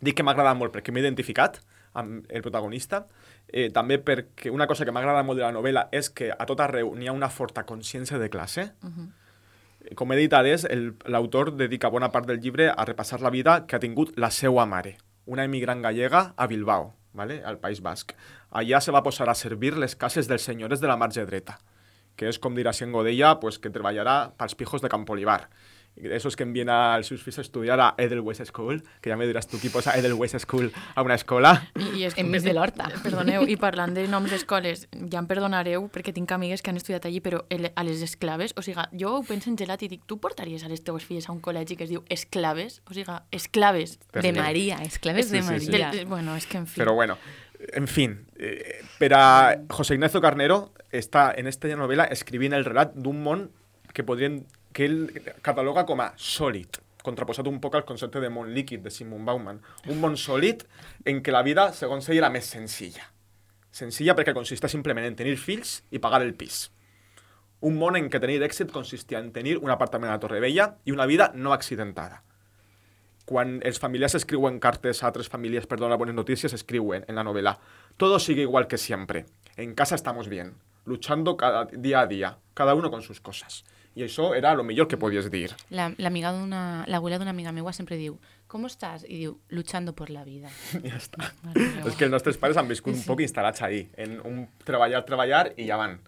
[0.00, 1.60] Dic que m'ha agradat molt perquè m'he identificat
[1.98, 3.06] amb el protagonista,
[3.48, 6.60] eh, també perquè una cosa que m'agrada molt de la novel·la és que a tot
[6.60, 8.72] arreu n'hi ha una forta consciència de classe.
[9.96, 13.64] Com he dit abans, el- l'autor dedica bona part del llibre a repassar la vida
[13.66, 17.42] que ha tingut la seva mare, una emigrant gallega a Bilbao, ¿vale?
[17.44, 18.12] al País Basc.
[18.50, 21.58] Allà se va posar a servir les cases dels senyores de la marge dreta,
[22.16, 25.48] que és com dirà Cien Godella, pues, que treballarà pels pijos de Campolivar.
[25.98, 29.48] Esos que envien als seus fills a estudiar a Edelweiss School, que ja me diràs
[29.50, 31.54] tu qui posa Edelweiss School a una escola.
[31.74, 32.88] I, i és que, Enmig de l'horta.
[33.04, 37.08] Perdoneu, i parlant de noms d'escoles, ja em perdonareu perquè tinc amigues que han estudiat
[37.08, 40.06] allí, però el, a les esclaves, o sigui, jo ho penso en gelat i dic,
[40.06, 42.80] tu portaries a les teues filles a un col·legi que es diu esclaves?
[42.86, 43.98] O sigui, esclaves.
[44.14, 44.32] De.
[44.38, 45.70] Maria, esclaves de Sí, sí, sí.
[45.72, 45.90] Maria.
[45.90, 46.78] Del, bueno, és que en fi.
[46.80, 47.18] Pero bueno,
[47.72, 52.94] en fin, eh, per a José Ignacio Carnero està en esta novel·la escrivint el relat
[52.94, 53.48] d'un món
[53.92, 54.44] que podrien
[54.78, 55.08] que ell
[55.42, 59.56] cataloga com a sòlid, contraposat un poc al concepte de món líquid de Simon Bauman.
[59.90, 60.62] Un món sòlid
[61.10, 63.08] en què la vida, segons ell, era més senzilla.
[63.74, 66.68] Senzilla perquè consisteix simplement en tenir fills i pagar el pis.
[67.66, 71.08] Un món en què tenir èxit consistia en tenir un apartament a Torrevella i una
[71.10, 72.22] vida no accidentada.
[73.26, 77.58] Quan els familiars escriuen cartes a altres famílies per donar bones notícies, en la novela
[77.96, 79.26] «Todo sigue igual que siempre.
[79.56, 83.64] En casa estamos bien, luchando cada día a día, cada uno con sus cosas».
[83.98, 85.48] I això era lo millor que podies dir.
[85.74, 86.84] La- L'amiga d'una...
[86.86, 89.02] L'abuela d'una amiga meua sempre diu ¿Cómo estás?
[89.04, 90.48] I diu, luchando por la vida.
[90.86, 91.26] Ja està.
[91.88, 95.50] És que els nostres pares han viscut un poc instal·lats ahí, en un treballar, treballar
[95.60, 95.98] i ja van.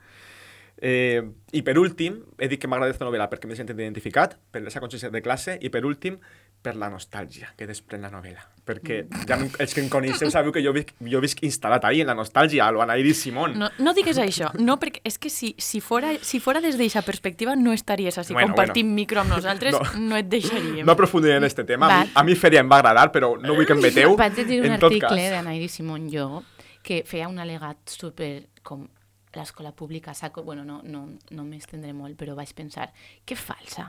[0.81, 1.20] Eh,
[1.53, 4.72] I per últim, he dit que m'agrada aquesta novel·la perquè m'he sentit identificat, per la
[4.72, 6.16] seva consciència de classe, i per últim,
[6.62, 8.42] per la nostàlgia que desprèn la novel·la.
[8.66, 12.03] Perquè ja em- els que em coneixeu sabeu que jo visc, jo visc instal·lat ahí,
[12.03, 13.59] en la nostàlgia, a lo Anaïri Simón.
[13.59, 17.01] No, no digues això, no, perquè és que si, si, fora, si fora des d'eixa
[17.03, 18.94] perspectiva no estaries així Bueno, compartint bueno.
[18.94, 19.81] micro amb nosaltres, No.
[20.01, 20.85] no, et deixaríem.
[20.85, 21.87] No aprofundiré en este tema.
[21.88, 22.20] A mi, Va.
[22.20, 24.16] a mi Feria em va agradar, però no vull que em veteu.
[24.16, 25.31] Vaig llegir un article cas.
[25.31, 26.42] d'Anaïri Simón Jo
[26.83, 28.87] que feia un al·legat super com
[29.33, 32.92] l'escola pública saco, bueno, no, no, no m'estendré molt, però vaig pensar,
[33.25, 33.88] que falsa.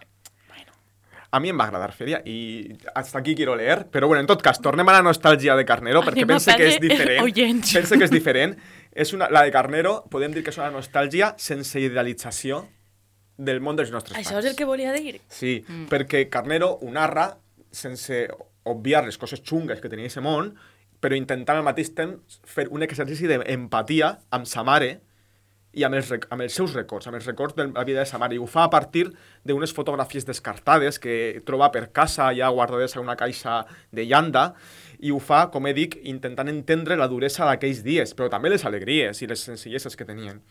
[1.32, 4.42] A mi em va agradar Feria i hasta aquí quiero leer, però bueno, en tot
[4.44, 7.24] cas, tornem a la nostàlgia de Carnero perquè Anem pense que és perdre diferent.
[7.24, 7.72] oients.
[7.78, 8.58] Pense que és diferent.
[8.92, 12.66] És una, la de Carnero, podem dir que és una nostàlgia sense idealització
[13.38, 14.46] del món dels nostres Això pares.
[14.46, 15.22] és el que volia dir.
[15.32, 15.88] Sí, mm.
[15.88, 17.30] perquè Carnero ho narra
[17.72, 18.26] sense
[18.68, 20.52] obviar les coses xungues que tenia aquest món,
[21.02, 25.00] però intentant al mateix temps fer un exercici d'empatia amb sa mare
[25.74, 28.20] i amb els, amb els seus records, amb els records de la vida de sa
[28.20, 28.36] mare.
[28.36, 29.06] I ho fa a partir
[29.48, 34.52] d'unes fotografies descartades que troba per casa ja guardades a una caixa de llanda
[35.00, 38.68] i ho fa, com he dit, intentant entendre la duresa d'aquells dies, però també les
[38.68, 40.44] alegries i les senzilleses que tenien.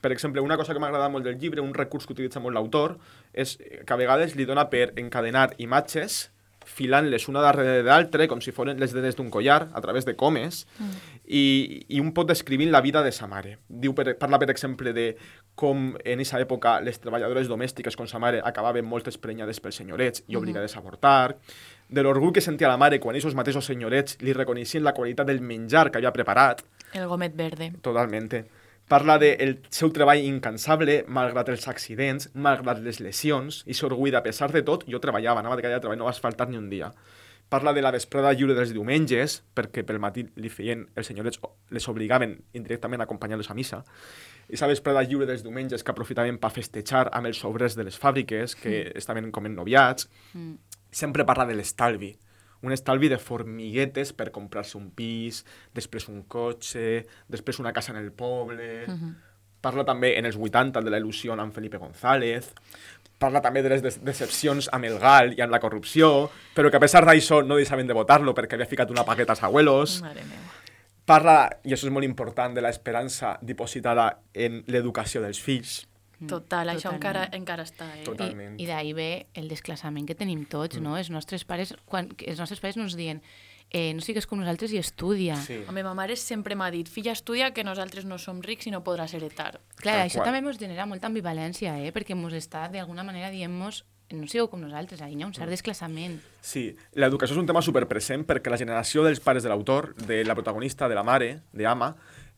[0.00, 2.98] Per exemple, una cosa que m'agrada molt del llibre, un recurs que utilitza molt l'autor,
[3.32, 6.26] és que a vegades li dona per encadenar imatges
[6.66, 10.16] filant-les una darrere de l'altra, com si foren les dedes d'un collar, a través de
[10.18, 11.14] comes, mm.
[11.26, 11.44] i,
[11.96, 13.56] i un pot descrivint la vida de sa mare.
[13.68, 15.08] Diu, per, parla, per exemple, de
[15.56, 20.26] com en aquesta època les treballadores domèstiques com sa mare acabaven molt esprenyades pels senyorets
[20.28, 21.38] i obligades a avortar,
[21.88, 25.40] de l'orgull que sentia la mare quan aquests mateixos senyorets li reconeixien la qualitat del
[25.40, 27.72] menjar que havia preparat, El gomet verde.
[27.82, 28.44] Totalmente.
[28.88, 34.18] Parla del el seu treball incansable, malgrat els accidents, malgrat les lesions, i s'orgull de,
[34.20, 36.68] a pesar de tot, jo treballava, anava de cada treball, no vas faltar ni un
[36.70, 36.92] dia.
[37.48, 41.52] Parla de la vesprada lliure dels diumenges, perquè pel matí li feien, els senyorets o-
[41.70, 43.84] les obligaven indirectament a acompanyar-los a missa,
[44.50, 47.98] i la vesprada lliure dels diumenges que aprofitaven per festejar amb els obrers de les
[47.98, 50.08] fàbriques, que estaven com ennoviats.
[50.90, 52.16] Sempre parla de l'estalvi,
[52.66, 58.02] un estalvi de formiguetes per comprar-se un pis, després un cotxe, després una casa en
[58.02, 58.86] el poble...
[59.66, 62.52] Parla també en els 80 de la il·lusió amb Felipe González,
[63.18, 66.76] parla també de les des- decepcions amb el GAL i amb la corrupció, però que
[66.78, 69.96] a pesar d'això no deixaven de votar-lo perquè havia ficat una paqueta als abuelos.
[70.04, 70.52] Mare meva.
[71.08, 75.86] Parla, i això és molt important, de l'esperança dipositada en l'educació dels fills.
[76.24, 77.02] Total, això Totalment.
[77.02, 77.88] encara, encara està.
[77.98, 78.04] Eh?
[78.04, 78.30] Total.
[78.30, 78.56] Totalment.
[78.56, 80.96] I, i d'ahir ve el desclassament que tenim tots, no?
[80.96, 83.20] Els nostres pares, quan, els nostres pares no ens diuen
[83.70, 85.36] eh, no sigues com nosaltres i estudia.
[85.42, 85.58] Sí.
[85.68, 88.82] Home, ma mare sempre m'ha dit, filla, estudia que nosaltres no som rics i no
[88.86, 89.58] podràs heretar.
[89.82, 90.30] Clar, Tal això qual.
[90.30, 91.92] també ens genera molta ambivalència, eh?
[91.92, 95.50] perquè ens està d'alguna manera dient-nos no sigueu com nosaltres, ahir hi ha un cert
[95.50, 96.20] desclassament.
[96.38, 100.36] Sí, l'educació és un tema superpresent perquè la generació dels pares de l'autor, de la
[100.38, 101.96] protagonista, de la mare, de Ama,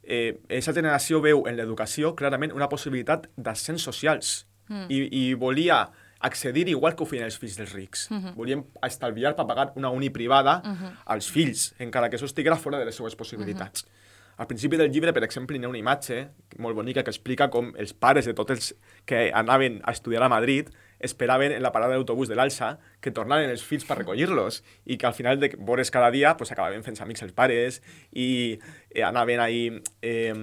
[0.08, 4.86] eh, aquesta generació veu en l'educació clarament una possibilitat d'ascens socials mm.
[4.88, 5.84] i, i volia
[6.24, 8.08] accedir igual que ho feien els fills dels rics.
[8.10, 8.34] Mm -hmm.
[8.34, 10.92] Volien estalviar per pagar una uni privada mm -hmm.
[11.06, 13.84] als fills, encara que això estiguera fora de les seues possibilitats.
[13.84, 13.98] Mm -hmm.
[14.38, 17.72] Al principi del llibre, per exemple, hi ha una imatge molt bonica que explica com
[17.76, 21.94] els pares de tots els que anaven a estudiar a Madrid esperaven en la parada
[21.94, 25.92] d'autobús de l'Alça que tornaven els fills per recollir-los i que al final de veure's
[25.94, 27.80] cada dia pues, acabaven fent amics els pares
[28.12, 28.58] i
[28.90, 29.62] eh, anaven ahí
[30.02, 30.34] eh,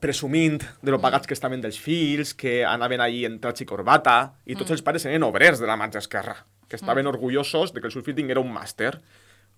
[0.00, 4.34] presumint de lo pagats que estaven dels fills, que anaven ahí en traig i corbata,
[4.46, 6.36] i tots els pares eren obrers de la marxa esquerra,
[6.68, 8.96] que estaven orgullosos de que el seu fill tinguera un màster.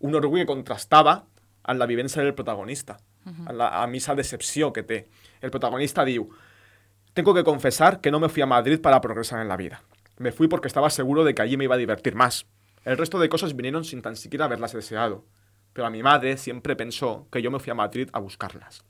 [0.00, 1.20] Un orgull que contrastava
[1.62, 5.04] amb la vivència del protagonista, amb la amb esa decepció que té.
[5.40, 6.28] El protagonista diu,
[7.14, 9.80] tengo que confesar que no me fui a Madrid para progresar en la vida.
[10.16, 12.46] Me fui porque estaba seguro de que allí me iba a divertir más.
[12.84, 15.24] El resto de cosas vinieron sin tan siquiera haberlas deseado.
[15.72, 18.84] Pero a mi madre siempre pensó que yo me fui a Madrid a buscarlas.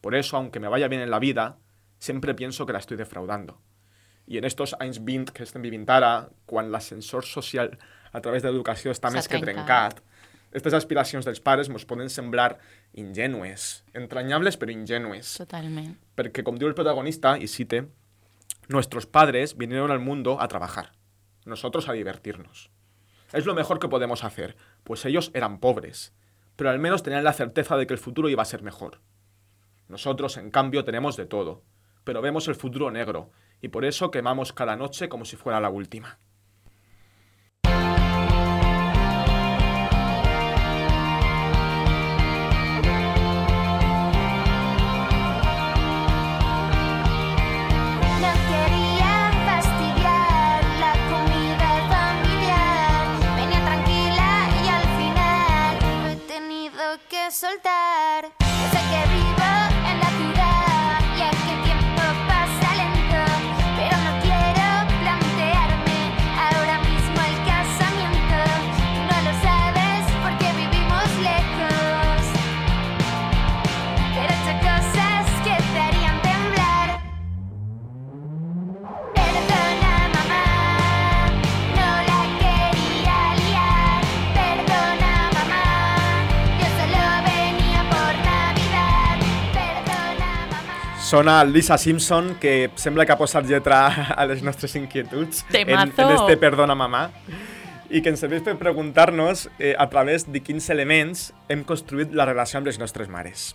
[0.00, 1.58] Por eso, aunque me vaya bien en la vida,
[1.98, 3.60] siempre pienso que la estoy defraudando.
[4.26, 7.70] I en estos anys 20 que estem vivint ara, quan l'ascensor social
[8.10, 10.02] a través de l'educació està més que trencat.
[10.50, 12.56] aquestes aspiracions dels pares ens poden semblar
[12.96, 15.34] ingènues, entranyables però ingènues.
[15.36, 15.94] Totalment.
[16.16, 17.86] Porque como dijo el protagonista, y cite,
[18.68, 20.92] nuestros padres vinieron al mundo a trabajar,
[21.44, 22.70] nosotros a divertirnos.
[23.32, 26.14] Es lo mejor que podemos hacer, pues ellos eran pobres,
[26.56, 29.00] pero al menos tenían la certeza de que el futuro iba a ser mejor.
[29.88, 31.62] Nosotros, en cambio, tenemos de todo,
[32.04, 35.70] pero vemos el futuro negro, y por eso quemamos cada noche como si fuera la
[35.70, 36.18] última.
[91.16, 91.40] Mamá.
[91.40, 95.92] Sona Lisa Simpson, que sembla que ha posat lletra a les nostres inquietuds en, en
[95.92, 96.26] Temazo.
[96.26, 97.08] este Perdona Mamà
[97.88, 102.26] i que ens serveix per preguntar-nos eh, a través de quins elements hem construït la
[102.26, 103.54] relació amb les nostres mares.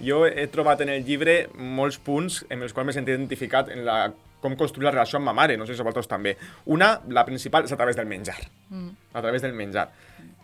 [0.00, 3.84] Jo he trobat en el llibre molts punts en els quals m'he sentit identificat en
[3.86, 6.36] la, com construir la relació amb ma mare, no sé si vosaltres també.
[6.72, 8.38] Una, la principal, és a través del menjar.
[9.12, 9.90] A través del menjar.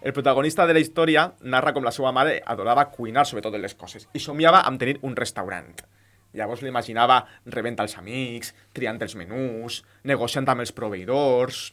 [0.02, 3.74] El protagonista de la història narra com la seva mare adorava cuinar sobre totes les
[3.74, 5.72] coses i somiava amb tenir un restaurant.
[6.38, 11.70] Llavors l'imaginava rebent als amics, triant els menús, negociant amb els proveïdors...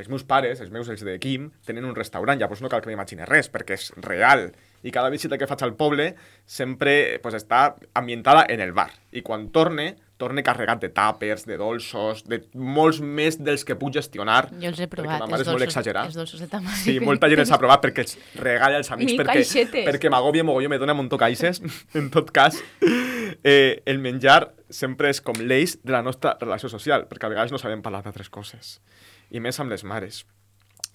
[0.00, 2.88] Els meus pares, els meus, els de Quim, tenen un restaurant, llavors no cal que
[2.88, 4.46] m'imagini res, perquè és real.
[4.80, 6.14] I cada visita que faig al poble
[6.48, 8.88] sempre pues, està ambientada en el bar.
[9.12, 13.92] I quan torne, torne carregat de tàpers, de dolços, de molts més dels que puc
[13.92, 14.46] gestionar.
[14.62, 16.08] Jo els he perquè provat, ma mare els és molt exagerat.
[16.08, 16.80] els dolços de tamari.
[16.86, 19.84] Sí, molta gent els ha provat perquè els regala als amics, Mil perquè, caixetes.
[19.90, 21.60] perquè m'agòbia mogolló, me dona un tocaixes.
[22.00, 22.56] en tot cas,
[23.44, 27.52] eh, el menjar sempre és com l'eix de la nostra relació social, perquè a vegades
[27.52, 28.78] no sabem parlar d'altres coses,
[29.30, 30.24] i més amb les mares.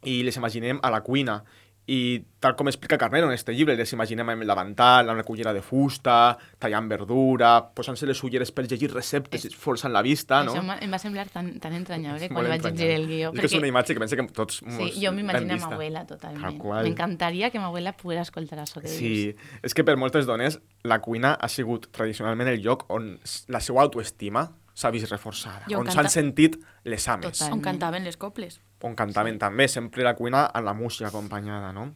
[0.06, 1.42] I les imaginem a la cuina,
[1.90, 5.54] i tal com explica Carnero en este llibre, les imaginem amb davantal, amb la cullera
[5.56, 10.52] de fusta, tallant verdura, posant-se les ulleres per llegir receptes, És- forçant la vista, no?
[10.54, 13.32] Això em va semblar tan, tan entranyable quan vaig llegir el guió.
[13.32, 16.60] Que és una imatge que pense que tots Sí, jo m'imagino a abuela totalment.
[16.84, 19.00] M'encantaria que ma abuela poguera escoltar això que dius.
[19.00, 23.62] Sí, és que per moltes dones la cuina ha sigut tradicionalment el lloc on la
[23.62, 27.54] seva autoestima s'ha vist reforçada, I on on canta- s'han sentit les ames, Total.
[27.56, 28.60] On cantaven les coples.
[28.84, 31.96] on cantaven també, sempre la cuina amb la música acompanyada, no?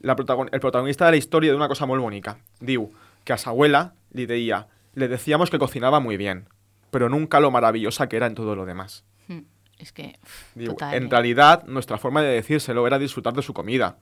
[0.00, 2.36] La protagon el protagonista de la història d'una cosa molt bonica.
[2.60, 2.86] Diu
[3.24, 6.46] que a su abuela li deia le decíamos que cocinaba muy bien,
[6.92, 9.02] pero nunca lo maravillosa que era en todo lo demás.
[9.28, 9.40] Mm,
[9.78, 10.94] és que, uf, Diu, total.
[10.94, 11.08] en eh?
[11.10, 13.98] realidad, nuestra forma de decírselo era disfrutar de su comida.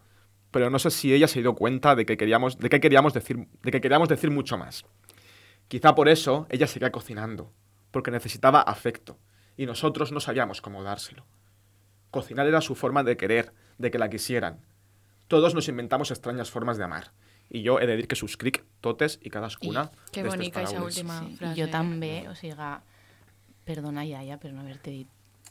[0.51, 3.37] Pero no sé si ella se dio cuenta de que queríamos, de que queríamos, decir,
[3.63, 4.85] de que queríamos decir mucho más.
[5.69, 7.53] Quizá por eso ella seguía cocinando,
[7.99, 9.19] porque necesitaba afecto,
[9.57, 11.27] y nosotros no sabíamos cómo dárselo.
[12.13, 14.61] Cocinar era su forma de querer, de que la quisieran.
[15.27, 17.11] Todos nos inventamos extrañas formas de amar.
[17.51, 21.19] Y yo he de dir que suscric totes i cadascuna Que d'estes bonica aquesta última
[21.27, 21.61] Sí, frase.
[21.61, 22.71] jo també, o sigui,
[23.67, 25.09] perdona, iaia, per no haver-te dit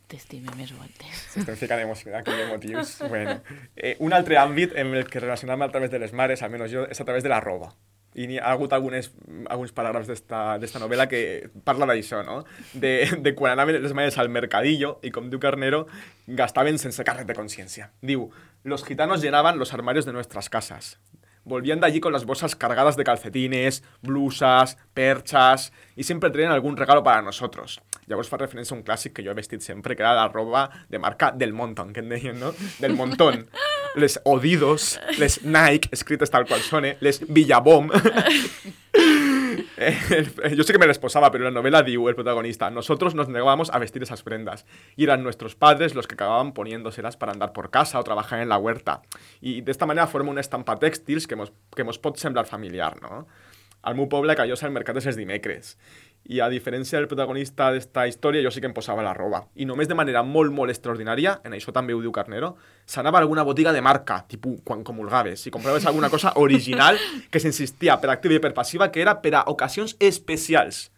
[0.08, 1.26] t'estime més voltes.
[1.34, 3.00] S'estem ficant aquí emotius.
[3.10, 3.42] bueno.
[3.76, 6.86] eh, un altre àmbit en el que relacionar-me a través de les mares, almenys jo,
[6.88, 7.74] és a través de la roba.
[8.18, 9.12] I n'hi ha hagut algunes,
[9.46, 11.22] alguns paràgrafs d'esta novel·la que
[11.68, 12.42] parla d'això, no?
[12.74, 12.94] De,
[13.24, 15.86] de quan anaven les mares al mercadillo i, com diu Carnero,
[16.28, 17.92] gastaven sense càrrec de consciència.
[18.02, 18.30] Diu,
[18.66, 20.98] los gitanos llenaban los armarios de nuestras casas.
[21.48, 26.78] volvían de allí con las bolsas cargadas de calcetines, blusas, perchas, y siempre traían algún
[26.78, 27.82] regalo para nosotros.
[28.08, 30.70] Llavors fa referència a un clàssic que jo he vestit sempre, que era la roba
[30.88, 32.54] de marca del Monton, que en no?
[32.80, 33.50] Del Montón.
[33.96, 37.90] Les Odidos, les Nike, escrites tal qual sone, les Villabom.
[39.80, 43.14] Eh, yo sé que me les posaba, pero en la novela diu el protagonista, nosotros
[43.14, 44.66] nos negábamos a vestir esas prendas.
[44.96, 48.50] Y eran nuestros padres los que acababan poniéndoselas para andar por casa o trabajar en
[48.50, 49.04] la huerta.
[49.40, 52.98] Y de esta manera forma una estampa tèxtils que mos, que mos pot semblar familiar,
[53.02, 53.28] no?
[53.86, 55.78] Al meu poble callosa el mercat els dimecres.
[56.28, 59.46] I a diferència del protagonista d'esta història, jo sí que em posava la roba.
[59.56, 62.56] I només de manera molt, molt extraordinària, en això també ho diu Carnero,
[62.86, 67.00] s'anava a alguna botiga de marca, tipus quan comulgaves, si compraves alguna cosa original
[67.32, 70.90] que s'insistia per activa i per passiva, que era per a ocasions especials.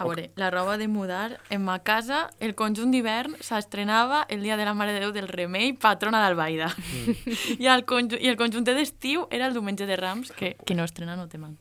[0.00, 4.56] A veure, la roba de mudar, en ma casa, el conjunt d'hivern s'estrenava el dia
[4.56, 6.70] de la Mare de Déu del Remei, patrona d'Albaida.
[7.60, 10.88] I, el conjunt, I el conjunt d'estiu era el diumenge de Rams, que, que no
[10.88, 11.60] estrena no té mans.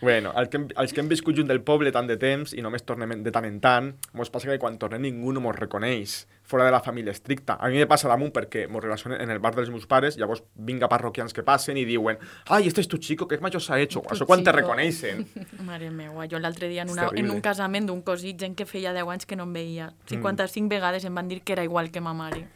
[0.00, 2.62] Bueno, el que hem, els que hem viscut junt del poble tant de temps i
[2.64, 6.22] només tornem de tant en tant, mos passa que quan tornem ningú no mos reconeix,
[6.50, 7.58] fora de la família estricta.
[7.60, 10.42] A mi me passa damunt perquè mos relacionen en el bar dels meus pares, llavors
[10.56, 12.16] vinga parroquians que passen i diuen
[12.48, 15.26] «Ai, este és tu chico, que mayor s'ha hecho?» Això quan te reconeixen.
[15.68, 18.96] Mare meva, jo l'altre dia en, una, en un casament d'un cosí, gent que feia
[18.96, 19.92] 10 anys que no em veia.
[20.08, 22.46] 55 vegades em van dir que era igual que ma mare.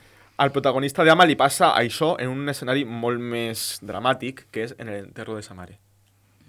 [0.40, 4.88] Al protagonista d'Ama li passa això en un escenari molt més dramàtic, que és en
[4.90, 5.83] l'enterro de sa mare.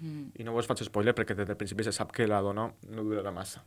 [0.02, 3.04] I no vos faig spoiler perquè des del principi se sap que la dona no
[3.06, 3.64] durarà massa.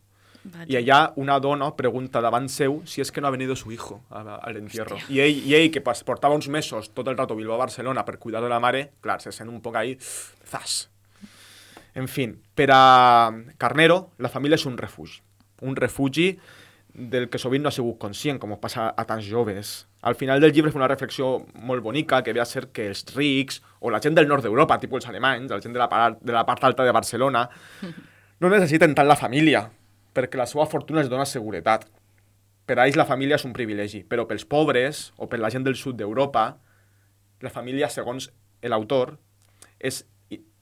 [0.68, 4.00] I allà una dona pregunta davant seu si és que no ha venido su hijo
[4.10, 4.98] a, a l'entierro.
[5.10, 8.20] I ell, I ell, que portava uns mesos tot el rato Bilbao a Barcelona per
[8.20, 9.98] cuidar de la mare, clar, se sent un poc ahí,
[10.48, 10.88] zas.
[11.94, 15.20] En fin, per a Carnero, la família és un refugi.
[15.68, 16.32] Un refugi
[16.94, 19.89] del que sovint no ha sigut conscient, com passa a tants joves.
[20.02, 23.04] Al final del llibre fa una reflexió molt bonica que ve a ser que els
[23.16, 26.22] rics o la gent del nord d'Europa, tipus els alemanys, la gent de la, part,
[26.24, 27.44] de la part alta de Barcelona,
[28.40, 29.66] no necessiten tant la família,
[30.16, 31.88] perquè la seva fortuna els dona seguretat.
[32.70, 35.68] Per a ells la família és un privilegi, però pels pobres o per la gent
[35.68, 36.46] del sud d'Europa,
[37.44, 38.30] la família, segons
[38.64, 39.18] l'autor,
[39.80, 40.06] és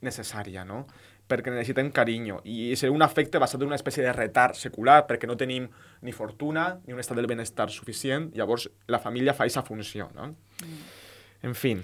[0.01, 0.85] necessària, no?
[1.27, 5.27] Perquè necessitem carinyo i és un afecte basat en una espècie de retard secular perquè
[5.27, 5.67] no tenim
[6.01, 10.33] ni fortuna ni un estat del benestar suficient, llavors la família fa aquesta funció, no?
[11.43, 11.75] En fi,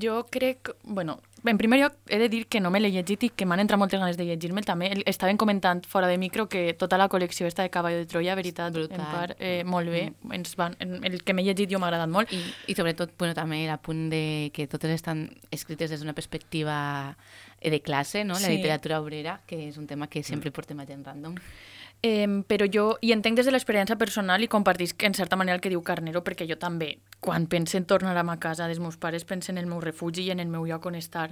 [0.00, 0.70] Jo crec...
[0.84, 3.60] Bueno, en primer lloc he de dir que no me l'he llegit i que m'han
[3.60, 4.88] entrat moltes ganes de llegir-me'l també.
[5.04, 8.72] Estaven comentant fora de micro que tota la col·lecció esta de Caballo de Troia, veritat,
[8.72, 8.96] Brutal.
[9.00, 10.12] en part, eh, molt bé.
[10.32, 12.32] Ens van, en- el que m'he llegit jo m'ha agradat molt.
[12.32, 17.16] I, i sobretot bueno, també l'apunt de que totes estan escrites des d'una perspectiva
[17.60, 18.34] de classe, no?
[18.34, 18.56] la Sí.
[18.56, 21.34] literatura obrera, que és un tema que sempre portem a gent random.
[22.02, 25.60] Eh, però jo hi entenc des de l'experiència personal i compartisc en certa manera el
[25.62, 28.96] que diu Carnero, perquè jo també, quan penso en tornar a ma casa dels meus
[28.98, 31.30] pares, penso en el meu refugi i en el meu lloc on estar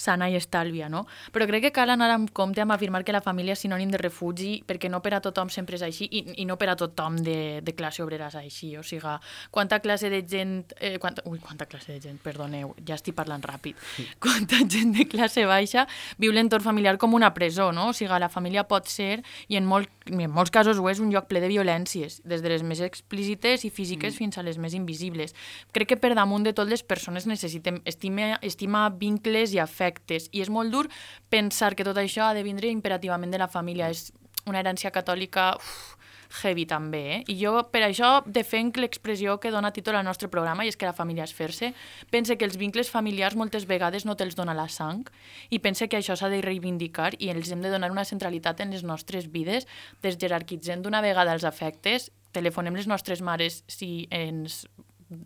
[0.00, 1.04] sana i estàlvia, no?
[1.34, 4.00] Però crec que cal anar amb compte amb afirmar que la família és sinònim de
[4.00, 7.18] refugi, perquè no per a tothom sempre és així i, i no per a tothom
[7.24, 8.72] de, de classe obrera és així.
[8.80, 9.16] O sigui,
[9.52, 10.74] quanta classe de gent...
[10.80, 13.78] Eh, quanta, ui, quanta classe de gent, perdoneu, ja estic parlant ràpid.
[14.24, 15.86] Quanta gent de classe baixa
[16.20, 17.90] viu l'entorn familiar com una presó, no?
[17.90, 21.12] O sigui, la família pot ser, i en, molt, en molts casos ho és, un
[21.12, 24.18] lloc ple de violències, des de les més explícites i físiques mm.
[24.18, 25.34] fins a les més invisibles.
[25.74, 29.60] Crec que per damunt de tot les persones necessitem estima, estima vincles i
[29.90, 30.86] afectes, i és molt dur
[31.30, 33.90] pensar que tot això ha de vindre imperativament de la família.
[33.90, 34.12] És
[34.46, 35.96] una herència catòlica uf,
[36.42, 37.18] heavy també, eh?
[37.28, 40.86] I jo per això defenc l'expressió que dona títol al nostre programa, i és que
[40.86, 41.72] la família és fer-se.
[42.10, 45.02] Pense que els vincles familiars moltes vegades no te'ls dona la sang,
[45.50, 48.70] i pense que això s'ha de reivindicar i els hem de donar una centralitat en
[48.70, 49.66] les nostres vides,
[50.02, 54.64] desjerarquitzant d'una vegada els afectes, telefonem les nostres mares si ens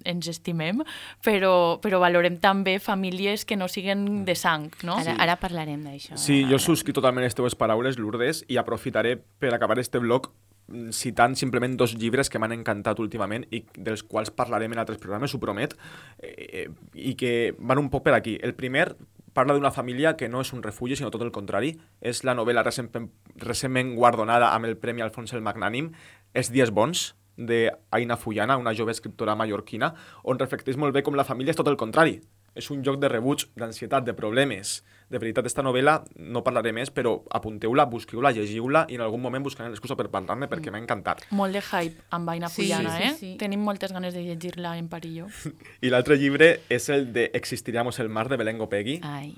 [0.04, 0.82] ens estimem,
[1.24, 4.98] però, però valorem també famílies que no siguen de sang, no?
[5.00, 6.18] Ara, ara parlarem d'això.
[6.20, 6.54] sí, ara.
[6.54, 10.30] jo subscric totalment les teves paraules, Lourdes, i aprofitaré per acabar este blog
[10.68, 15.00] mm, citant simplement dos llibres que m'han encantat últimament i dels quals parlarem en altres
[15.02, 15.76] programes, ho promet,
[16.22, 18.38] eh, i que van un poc per aquí.
[18.42, 18.88] El primer
[19.34, 21.74] parla d'una família que no és un refugi, sinó tot el contrari.
[22.00, 23.10] És la novel·la recentment,
[23.42, 25.92] recentment guardonada amb el Premi Alfons el Magnànim,
[26.34, 29.92] Els dies bons, de Aina Fullana, una jove escriptora mallorquina,
[30.24, 32.20] on reflecteix molt bé com la família és tot el contrari.
[32.54, 34.84] És un joc de rebuig, d'ansietat, de problemes.
[35.10, 39.42] De veritat, esta novel·la no parlaré més, però apunteu-la, busqueu-la, llegiu-la i en algun moment
[39.42, 41.24] buscaré l'excusa per parlar-ne perquè m'ha encantat.
[41.34, 43.14] Molt de hype amb Vaina Sí, Fullana, sí, eh?
[43.18, 43.32] sí.
[43.42, 45.26] Tenim moltes ganes de llegir-la en Parillo.
[45.84, 49.34] I l'altre llibre és el de Existiríamos el mar, de Belén Gopegui, Ai.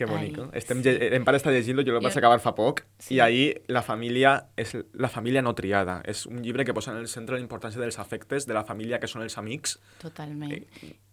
[0.00, 0.48] Que bonic, Ai?
[0.56, 0.94] Estem, sí.
[1.12, 3.18] Em pare està llegint-lo, jo el vaig acabar fa poc, Sí.
[3.18, 5.98] i ahir la família és la família no triada.
[6.08, 8.98] És un llibre que posa en el centre la importància dels afectes de la família
[8.98, 9.76] que són els amics.
[10.00, 10.64] Totalment.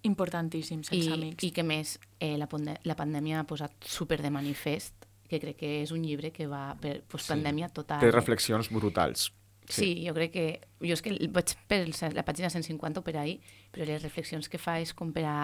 [0.07, 1.43] Importantíssims, els I, amics.
[1.43, 2.47] I que més, eh, la,
[2.87, 4.95] la pandèmia ha posat super de manifest
[5.27, 7.99] que crec que és un llibre que va per postpandèmia total.
[7.99, 9.33] Té reflexions brutals.
[9.67, 10.47] Sí, jo crec que...
[10.79, 11.83] Jo és que vaig per
[12.15, 13.41] la pàgina 150 o per ahí,
[13.75, 15.37] però les reflexions que fa és com per a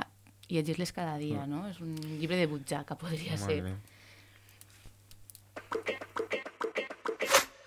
[0.49, 1.67] llegir-les cada dia, no?
[1.69, 3.61] És un llibre de butxaca, podria Molt ser.
[3.63, 3.75] bé.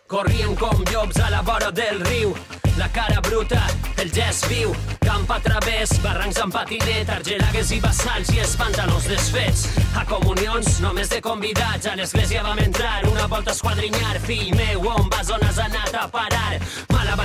[0.06, 2.34] Corrien com llops a la vora del riu,
[2.78, 3.66] la cara bruta,
[3.98, 4.70] el gest viu,
[5.02, 9.66] camp a través, barrancs amb patinet, argelagues i bassals i els pantalons desfets.
[9.98, 14.86] A comunions, només de convidats, a l'església vam entrar, una volta a esquadrinyar, fill meu,
[14.94, 16.60] on vas, on has anat a parar?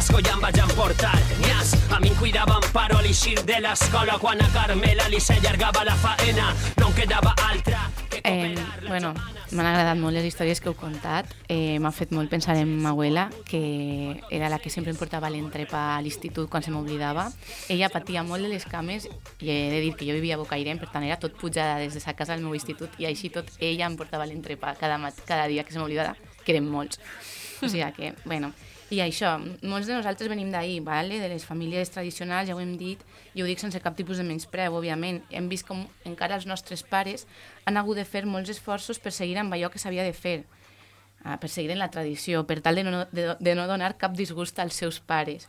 [0.02, 3.36] Mala basco ja em vaig emportar, nyas, a mi em cuidava en paro a l'eixir
[3.46, 6.48] de l'escola, quan a Carmela li s'allargava la faena,
[6.80, 7.84] no em quedava altra.
[8.24, 8.56] Eh,
[8.88, 9.12] bueno,
[9.52, 11.30] m'han agradat molt les històries que heu contat.
[11.48, 15.30] Eh, M'ha fet molt pensar en ma abuela, que era la que sempre em portava
[15.30, 17.28] l'entrepa a l'institut quan se m'oblidava.
[17.70, 20.82] Ella patia molt de les cames i he de dir que jo vivia a Bocairent,
[20.82, 23.54] per tant era tot pujada des de sa casa al meu institut i així tot
[23.60, 24.98] ella em portava l'entrepa cada,
[25.28, 26.98] cada dia que se m'oblidava, que eren molts.
[27.62, 28.50] O sigui que, bueno,
[28.92, 31.20] i això, molts de nosaltres venim d'ahir, vale?
[31.22, 33.00] de les famílies tradicionals, ja ho hem dit,
[33.34, 35.22] i ho dic sense cap tipus de menyspreu, òbviament.
[35.32, 37.24] Hem vist com encara els nostres pares
[37.66, 40.42] han hagut de fer molts esforços per seguir amb allò que s'havia de fer,
[41.24, 44.18] ah, per seguir en la tradició, per tal de no, de, de no donar cap
[44.18, 45.48] disgust als seus pares.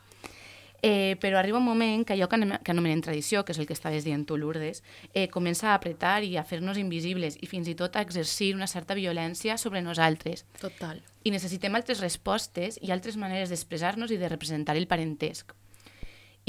[0.84, 3.68] Eh, però arriba un moment que allò que, anem, que anomenem tradició, que és el
[3.68, 4.82] que estaves dient tu, Lourdes,
[5.14, 8.66] eh, comença a apretar i a fer-nos invisibles i fins i tot a exercir una
[8.66, 10.42] certa violència sobre nosaltres.
[10.58, 10.98] Total.
[11.22, 15.54] I necessitem altres respostes i altres maneres d'expressar-nos i de representar el parentesc.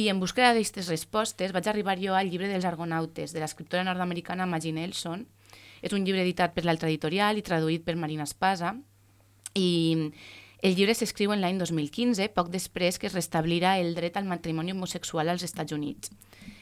[0.01, 4.49] I en busca d'aquestes respostes vaig arribar jo al llibre dels argonautes, de l'escriptora nord-americana
[4.49, 5.27] Maggie Nelson.
[5.86, 8.73] És un llibre editat per l'altra editorial i traduït per Marina Espasa.
[9.53, 10.09] I
[10.64, 14.72] el llibre s'escriu en l'any 2015, poc després que es restablirà el dret al matrimoni
[14.72, 16.14] homosexual als Estats Units.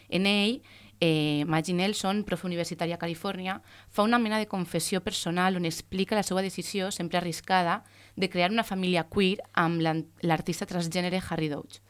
[0.09, 0.63] En ell,
[0.99, 6.17] eh, Maggie Nelson, profe universitària a Califòrnia, fa una mena de confessió personal on explica
[6.17, 7.83] la seva decisió, sempre arriscada,
[8.15, 9.85] de crear una família queer amb
[10.25, 11.85] l'artista transgènere Harry Dodge.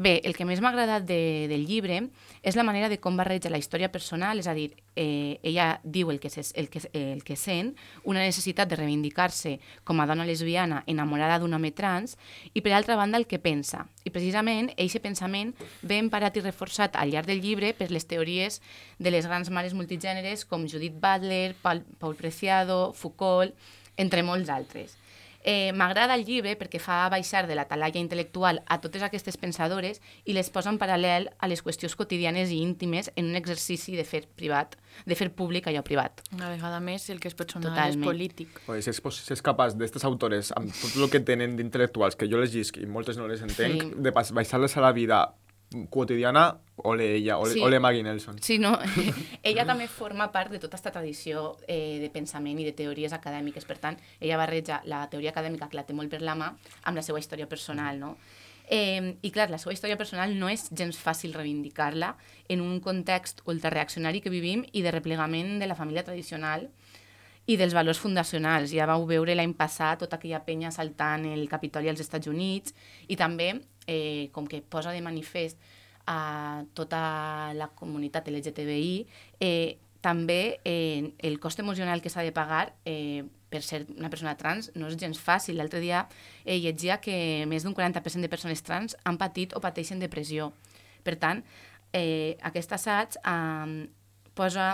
[0.00, 1.98] Bé, el que més m'ha agradat de, del llibre
[2.40, 6.08] és la manera de com barreja la història personal, és a dir, eh, ella diu
[6.08, 7.74] el que, ses, el, que, el que sent,
[8.08, 12.16] una necessitat de reivindicar-se com a dona lesbiana enamorada d'un home trans,
[12.54, 13.82] i per altra banda el que pensa.
[14.08, 18.62] I precisament, aquest pensament ve emparat i reforçat al llarg del llibre per les teories
[18.96, 23.52] de les grans mares multigèneres com Judith Butler, Paul, Paul Preciado, Foucault,
[24.00, 24.96] entre molts altres.
[25.42, 30.02] Eh, M'agrada el llibre perquè fa baixar de la talaia intel·lectual a totes aquestes pensadores
[30.28, 34.04] i les posa en paral·lel a les qüestions quotidianes i íntimes en un exercici de
[34.04, 34.76] fer privat,
[35.06, 36.20] de fer públic allò privat.
[36.36, 38.04] Una vegada més, el que és personal Totalment.
[38.04, 38.60] és polític.
[38.66, 42.28] Pues si és, si és capaç d'estes autores, amb tot el que tenen d'intel·lectuals, que
[42.28, 43.92] jo les llisc i moltes no les entenc, Sí.
[43.96, 45.22] de baixar-les a la vida
[45.88, 47.60] quotidiana, ole ella, ole, Sí.
[47.60, 48.38] ole Maggie Nelson.
[48.42, 48.78] Sí, no?
[49.42, 53.64] ella també forma part de tota aquesta tradició eh, de pensament i de teories acadèmiques.
[53.64, 56.52] Per tant, ella barreja la teoria acadèmica, que la té molt per la mà,
[56.84, 58.16] amb la seva història personal, no?
[58.72, 62.12] Eh, I clar, la seva història personal no és gens fàcil reivindicar-la
[62.48, 66.68] en un context ultrareaccionari que vivim i de replegament de la família tradicional
[67.50, 68.70] i dels valors fundacionals.
[68.70, 72.74] Ja vau veure l'any passat tota aquella penya saltant el Capitoli als Estats Units
[73.08, 73.56] i també,
[73.88, 75.58] eh, com que posa de manifest
[76.10, 79.06] a tota la comunitat LGTBI,
[79.38, 84.36] eh, també eh, el cost emocional que s'ha de pagar eh, per ser una persona
[84.38, 85.58] trans no és gens fàcil.
[85.60, 86.06] L'altre dia
[86.44, 90.50] eh, llegia que més d'un 40% de persones trans han patit o pateixen depressió.
[91.04, 91.44] Per tant,
[91.92, 93.86] eh, aquest assaig eh,
[94.34, 94.72] posa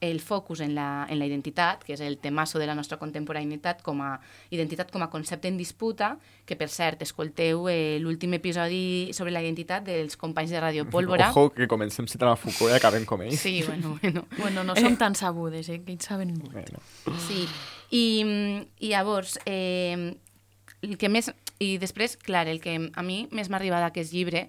[0.00, 3.80] el focus en la, en la identitat, que és el temasso de la nostra contemporaneïtat
[3.86, 4.16] com a
[4.52, 9.40] identitat com a concepte en disputa, que per cert, escolteu eh, l'últim episodi sobre la
[9.40, 11.30] identitat dels companys de Radio Pólvora.
[11.32, 13.36] Ojo, que comencem citant a Foucault i acabem com ell.
[13.40, 14.26] Sí, bueno, bueno.
[14.36, 16.52] Bueno, no som tan sabudes, eh, que ells saben molt.
[16.52, 16.84] Bueno.
[17.26, 17.46] Sí,
[17.90, 18.04] i,
[18.78, 20.14] i llavors, eh,
[20.82, 21.32] el que més...
[21.56, 24.42] I després, clar, el que a mi més m'ha arribat d'aquest llibre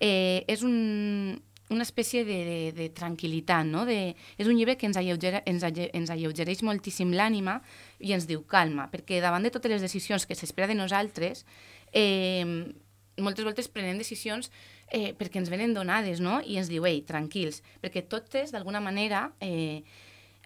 [0.00, 1.36] eh, és un,
[1.70, 3.84] una espècie de, de, de tranquil·litat, no?
[3.88, 7.60] De, és un llibre que ens, alleugera, ens, alle, ens alleugereix moltíssim l'ànima
[7.98, 11.44] i ens diu calma, perquè davant de totes les decisions que s'espera de nosaltres,
[11.92, 12.72] eh,
[13.18, 14.50] moltes voltes prenem decisions
[14.92, 16.40] eh, perquè ens venen donades, no?
[16.44, 19.82] I ens diu, ei, tranquils, perquè totes, d'alguna manera, eh,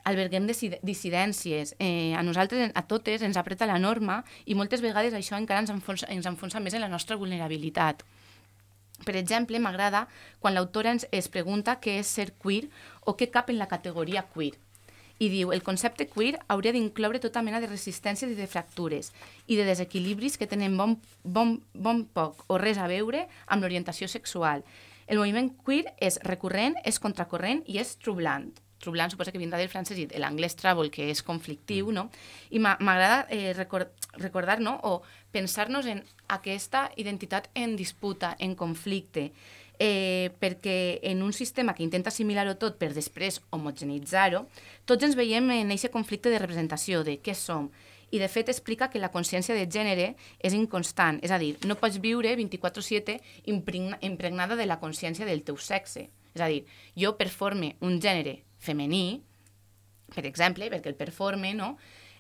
[0.08, 1.74] alberguem dissid- dissidències.
[1.78, 5.70] Eh, a nosaltres, a totes, ens apreta la norma i moltes vegades això encara ens
[5.74, 8.06] enfonsa, ens enfonsa més en la nostra vulnerabilitat.
[9.04, 10.06] Per exemple, m'agrada
[10.40, 12.68] quan l'autora ens es pregunta què és ser queer
[13.04, 14.56] o què cap en la categoria queer.
[15.20, 19.10] I diu, el concepte queer hauria d'incloure tota mena de resistències i de fractures
[19.46, 24.08] i de desequilibris que tenen bon, bon, bon poc o res a veure amb l'orientació
[24.08, 24.64] sexual.
[25.10, 28.48] El moviment queer és recurrent, és contracorrent i és troublant.
[28.80, 32.06] Troublant suposa que vindrà del francès i de l'anglès trouble, que és conflictiu, no?
[32.48, 33.92] I m'agrada eh, record,
[34.22, 39.32] recordar, no?, o pensar-nos en aquesta identitat en disputa, en conflicte,
[39.78, 44.44] eh, perquè en un sistema que intenta assimilar-ho tot per després homogenitzar-ho,
[44.84, 47.70] tots ens veiem en aquest conflicte de representació, de què som.
[48.10, 51.78] I, de fet, explica que la consciència de gènere és inconstant, és a dir, no
[51.78, 56.10] pots viure 24-7 impregna- impregnada de la consciència del teu sexe.
[56.34, 56.64] És a dir,
[56.98, 59.22] jo performe un gènere femení,
[60.12, 61.76] per exemple, perquè el performe, no?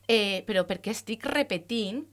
[0.06, 2.06] Eh, però perquè estic repetint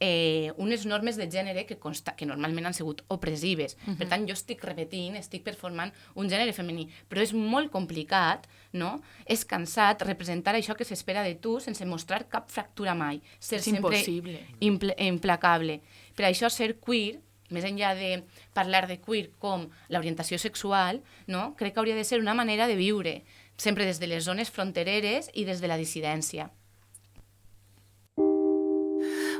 [0.00, 3.76] eh, unes normes de gènere que, consta, que normalment han sigut opressives.
[3.76, 3.96] Uh -huh.
[3.98, 9.00] Per tant, jo estic repetint, estic performant un gènere femení, però és molt complicat, no?
[9.24, 13.20] És cansat representar això que s'espera de tu sense mostrar cap fractura mai.
[13.38, 14.46] Ser És sempre impossible.
[14.60, 15.80] imple, implacable.
[16.14, 17.20] Per això ser queer,
[17.50, 21.54] més enllà de parlar de queer com l'orientació sexual, no?
[21.56, 23.22] crec que hauria de ser una manera de viure,
[23.56, 26.50] sempre des de les zones frontereres i des de la dissidència.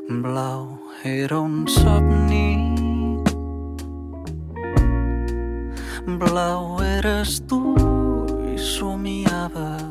[0.08, 2.72] Blau era un somni.
[6.06, 7.74] Blau eres tu
[8.54, 9.82] i somiaves.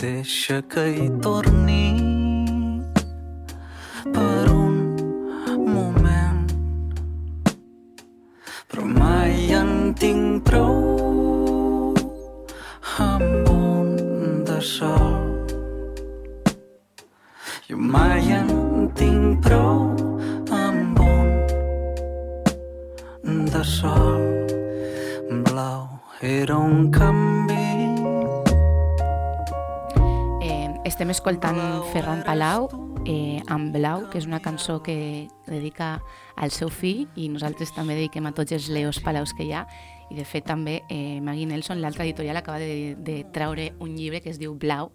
[0.00, 2.05] Deixa que hi torni
[33.76, 36.00] Blau, que és una cançó que dedica
[36.36, 39.66] al seu fill i nosaltres també dediquem a tots els Leos Palaus que hi ha
[40.10, 44.22] i de fet també eh, Maggie Nelson, l'altra editorial, acaba de, de traure un llibre
[44.22, 44.92] que es diu Blau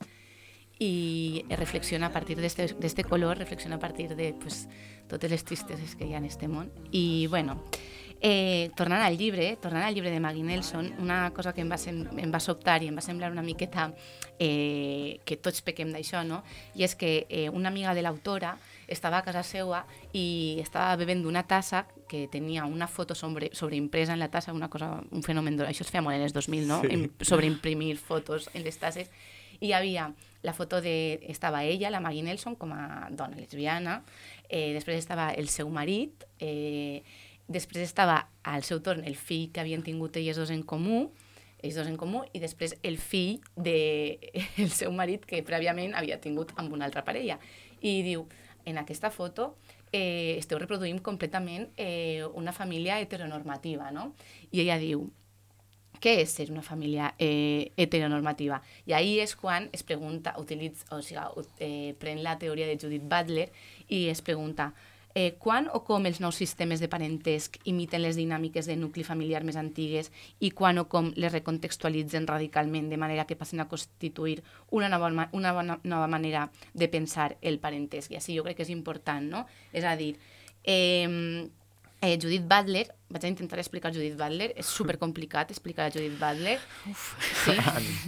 [0.82, 4.68] i reflexiona a partir d'este color, reflexiona a partir de pues,
[5.08, 6.72] totes les tristeses que hi ha en este món.
[6.90, 7.60] I, bueno,
[8.22, 11.78] eh, tornant al llibre, tornant al llibre de Maggie Nelson, una cosa que em va,
[11.78, 13.92] sem em va sobtar i em va semblar una miqueta
[14.40, 16.42] eh, que tots pequem d'això, no?
[16.74, 18.56] I és que eh, una amiga de l'autora
[18.92, 24.14] estava a casa seva i estava bevent d'una tassa que tenia una foto sobre, sobreimpresa
[24.14, 26.82] en la tassa, una cosa, un fenomen, això es feia molt en els 2000, no?
[26.84, 26.92] Sí.
[26.98, 29.12] Im sobreimprimir fotos en les tasses
[29.62, 30.12] i hi havia
[30.42, 31.22] la foto de...
[31.30, 34.02] Estava ella, la Maggie Nelson, com a dona lesbiana,
[34.50, 37.04] eh, després estava el seu marit, eh,
[37.48, 41.12] després estava al seu torn el fill que havien tingut elles dos en comú,
[41.62, 45.94] ells dos en comú, i després el fill del de, el seu marit que prèviament
[45.94, 47.38] havia tingut amb una altra parella.
[47.82, 48.26] I diu,
[48.66, 49.55] en aquesta foto
[49.91, 54.14] eh, esteu reproduint completament eh, una família heteronormativa, no?
[54.51, 55.09] I ella diu,
[56.01, 58.62] què és ser una família eh, heteronormativa?
[58.89, 63.05] I ahí és quan es pregunta, utilitza, o sigui, eh, pren la teoria de Judith
[63.05, 63.51] Butler
[63.88, 64.72] i es pregunta
[65.16, 69.43] eh, quan o com els nous sistemes de parentesc imiten les dinàmiques de nucli familiar
[69.43, 74.41] més antigues i quan o com les recontextualitzen radicalment de manera que passen a constituir
[74.70, 78.12] una nova, una nova manera de pensar el parentesc.
[78.12, 79.45] I així jo crec que és important, no?
[79.74, 80.16] És a dir,
[80.64, 81.49] eh,
[82.02, 86.58] eh, Judith Butler, vaig a intentar explicar Judith Butler, és supercomplicat explicar a Judith Butler.
[86.89, 87.04] Uf,
[87.43, 87.54] sí.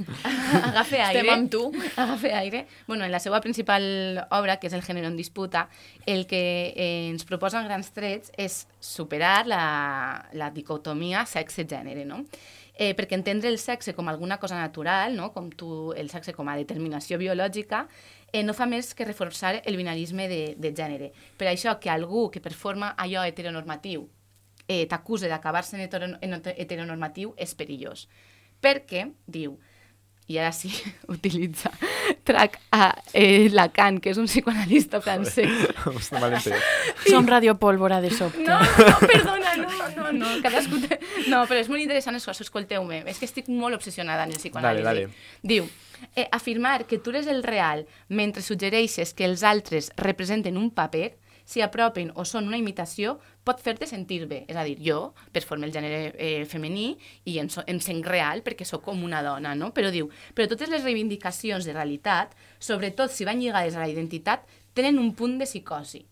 [0.70, 1.22] Agafe aire.
[1.22, 1.62] Estem amb tu.
[1.94, 2.66] Agafe aire.
[2.88, 5.68] Bueno, en la seva principal obra, que és El gènere en disputa,
[6.10, 9.64] el que eh, ens proposa en grans trets és superar la,
[10.34, 12.24] la dicotomia sexe-gènere, no?
[12.74, 15.30] Eh, perquè entendre el sexe com alguna cosa natural, no?
[15.32, 17.84] com tu, el sexe com a determinació biològica,
[18.34, 21.14] eh, no fa més que reforçar el binarisme de, de gènere.
[21.38, 24.10] Per això que algú que performa allò heteronormatiu
[24.68, 28.08] eh, t'acusa hetero, en heteronormatiu és perillós.
[28.64, 29.60] Perquè, diu,
[30.28, 30.72] i ara sí,
[31.14, 31.72] utilitza,
[32.24, 35.52] trac a eh, Lacan, que és un psicoanalista francès.
[35.92, 36.68] Està mal entès.
[37.10, 38.46] Som radiopólvora de sobte.
[38.48, 41.00] No, no, perdona, no, no, no, cadascú té...
[41.28, 43.04] No, però és molt interessant això, escolteu-me.
[43.10, 44.86] És que estic molt obsessionada en el psicoanàlisi.
[44.88, 45.42] Dale, dale.
[45.44, 45.68] Diu,
[46.16, 51.14] eh, afirmar que tu eres el real mentre suggereixes que els altres representen un paper,
[51.46, 54.44] si apropen o són una imitació, pot fer-te sentir bé.
[54.48, 56.94] És a dir, jo performo el gènere eh, femení
[57.30, 59.74] i em, so, em sent real perquè sóc com una dona, no?
[59.76, 64.48] Però diu, però totes les reivindicacions de realitat, sobretot si van lligades a la identitat,
[64.74, 66.06] tenen un punt de psicosi.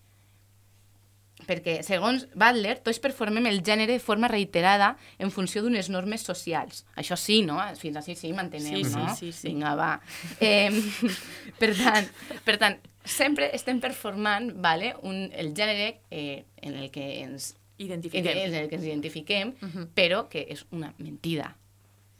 [1.48, 6.86] Perquè, segons Butler, tots performem el gènere de forma reiterada en funció d'unes normes socials.
[6.96, 7.60] Això sí, no?
[7.80, 9.16] Fins així sí, mantenem, Sí, sí, no?
[9.16, 9.48] sí, sí.
[9.50, 10.00] Vinga, va.
[10.40, 10.70] Eh,
[11.60, 12.08] per, tant,
[12.46, 18.38] per tant, sempre estem performant vale, un, el gènere eh, en el que ens Identifiquem.
[18.38, 19.88] en el que ens identifiquem, Mhm.
[19.96, 21.56] però que és una mentida.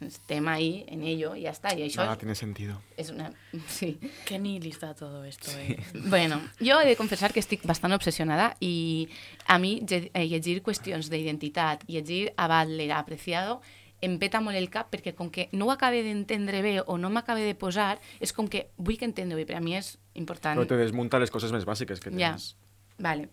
[0.02, 1.76] Estem ahí, en ello, i ja està.
[1.78, 2.80] I això Nada tiene sentido.
[2.98, 3.32] és una...
[3.68, 4.00] Sí.
[4.26, 5.78] Qué nihilista todo esto, eh.
[6.10, 9.08] Bueno, jo he de confessar que estic bastant obsessionada i
[9.48, 13.62] a mi eh, llegir qüestions d'identitat, llegir a Butler, a Apreciado,
[14.02, 17.12] em peta molt el cap perquè com que no ho acabe d'entendre bé o no
[17.14, 20.58] m'acabe de posar, és com que vull que entendre bé, per a mi és important.
[20.58, 22.56] Però te desmunta les coses més bàsiques que Ja, tens.
[22.98, 23.30] vale.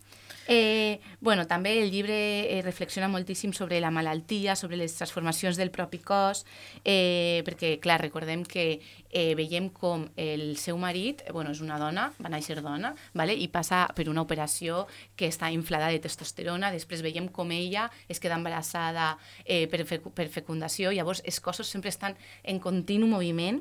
[0.51, 2.17] Eh, bueno, també el llibre
[2.49, 6.47] eh, reflexiona moltíssim sobre la malaltia, sobre les transformacions del propi cos,
[6.89, 8.81] eh, perquè, clar, recordem que
[9.11, 13.37] eh, veiem com el seu marit, eh, bueno, és una dona, va néixer dona, vale?
[13.37, 14.87] i passa per una operació
[15.21, 20.15] que està inflada de testosterona, després veiem com ella es queda embarassada eh, per, fecu-
[20.17, 23.61] per fecundació, llavors els cossos sempre estan en continu moviment,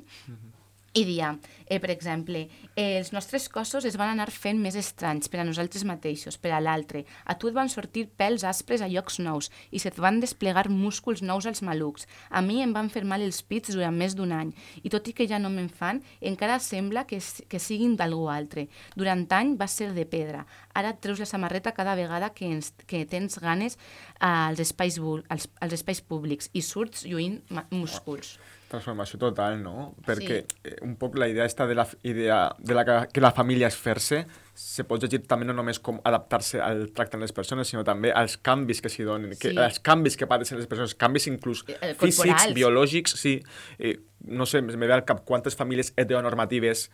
[0.94, 5.28] i dia, eh, per exemple, eh, els nostres cossos es van anar fent més estranys
[5.30, 7.04] per a nosaltres mateixos, per a l'altre.
[7.26, 11.22] A tu et van sortir pèls aspres a llocs nous i se't van desplegar músculs
[11.22, 12.08] nous als malucs.
[12.30, 15.14] A mi em van fer mal els pits durant més d'un any i tot i
[15.14, 18.68] que ja no me'n fan, encara sembla que, que siguin d'algú altre.
[18.96, 20.46] Durant any vas ser de pedra.
[20.74, 23.78] Ara et treus la samarreta cada vegada que, ens, que tens ganes
[24.20, 24.98] als espais,
[25.30, 28.38] als, als espais públics i surts lluint músculs.
[28.68, 29.96] Transformació total, no?
[30.06, 30.58] Perquè Sí.
[30.66, 33.68] eh, un poc la idea esta de la idea de la que, que la família
[33.68, 37.68] és fer-se se pot llegir també no només com adaptar-se al tracte amb les persones,
[37.70, 39.58] sinó també als canvis que s'hi donen, que, Sí.
[39.58, 42.54] als canvis que pateixen les persones, canvis inclús Eh, físics, corporals.
[42.56, 43.44] biològics, sí.
[43.80, 46.90] Eh, no sé, me ve al cap quantes famílies heteronormatives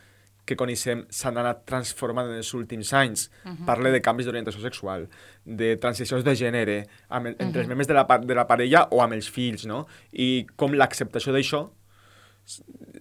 [0.46, 3.30] que coneixem s'han anat transformant en els últims anys.
[3.46, 3.66] Mhm.
[3.66, 5.08] Parle de canvis d'orientació sexual,
[5.46, 7.70] de transicions de gènere, amb el, entre els Mhm.
[7.70, 9.88] membres de la, de la parella o amb els fills, no?
[10.12, 11.70] I com l'acceptació d'això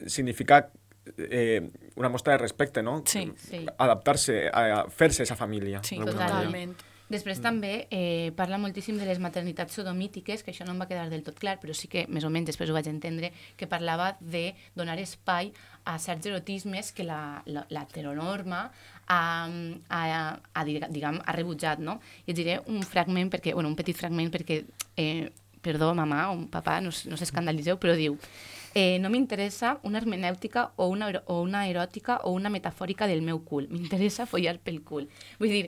[0.06, 0.70] significa
[1.18, 3.02] eh, una mostra de respecte, no?
[3.06, 3.32] Sí.
[3.36, 3.66] Sí.
[3.76, 5.80] Adaptar-se, a, a fer-se esa família.
[5.82, 6.74] Sí, d'alguna manera.
[7.12, 11.10] Després també eh, parla moltíssim de les maternitats sodomítiques, que això no em va quedar
[11.12, 14.14] del tot clar, però sí que més o menys després ho vaig entendre, que parlava
[14.20, 15.52] de donar espai
[15.84, 18.62] a certs erotismes que la, la, la heteronorma
[19.06, 19.20] ha,
[19.88, 20.02] ha,
[20.54, 21.84] ha, diguem, ha rebutjat.
[21.84, 21.98] No?
[22.24, 24.62] I et diré un fragment, perquè, bueno, un petit fragment, perquè,
[24.96, 25.28] eh,
[25.62, 28.16] perdó, mamà o papà, no, no s'escandalitzeu, però diu
[28.74, 33.42] eh, no m'interessa una hermenèutica o una, o una eròtica o una metafòrica del meu
[33.44, 33.68] cul.
[33.70, 35.08] M'interessa follar pel cul.
[35.38, 35.66] Vull dir,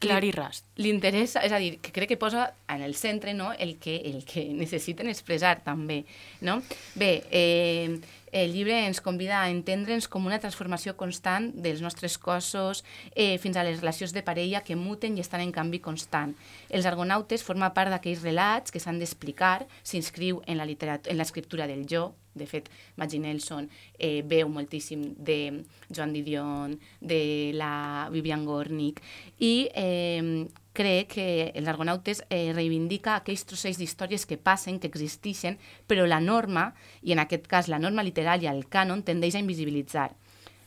[0.00, 0.62] Clar i ras.
[0.80, 3.98] li interessa, és a dir, que crec que posa en el centre no, el, que,
[4.08, 6.04] el que necessiten expressar també.
[6.40, 6.62] No?
[6.94, 8.00] Bé, eh,
[8.32, 12.84] el llibre ens convida a entendre'ns com una transformació constant dels nostres cossos
[13.14, 16.32] eh, fins a les relacions de parella que muten i estan en canvi constant.
[16.70, 21.66] Els argonautes forma part d'aquells relats que s'han d'explicar, s'inscriu en la literat- en l'escriptura
[21.66, 23.68] del jo, de fet, Maggie Nelson
[23.98, 29.02] eh, veu moltíssim de Joan Didion, de la Vivian Gornick,
[29.38, 35.58] i eh, crec que els argonautes eh, reivindica aquells trossets d'històries que passen, que existeixen,
[35.90, 36.70] però la norma,
[37.02, 40.10] i en aquest cas la norma literària, el cànon, tendeix a invisibilitzar.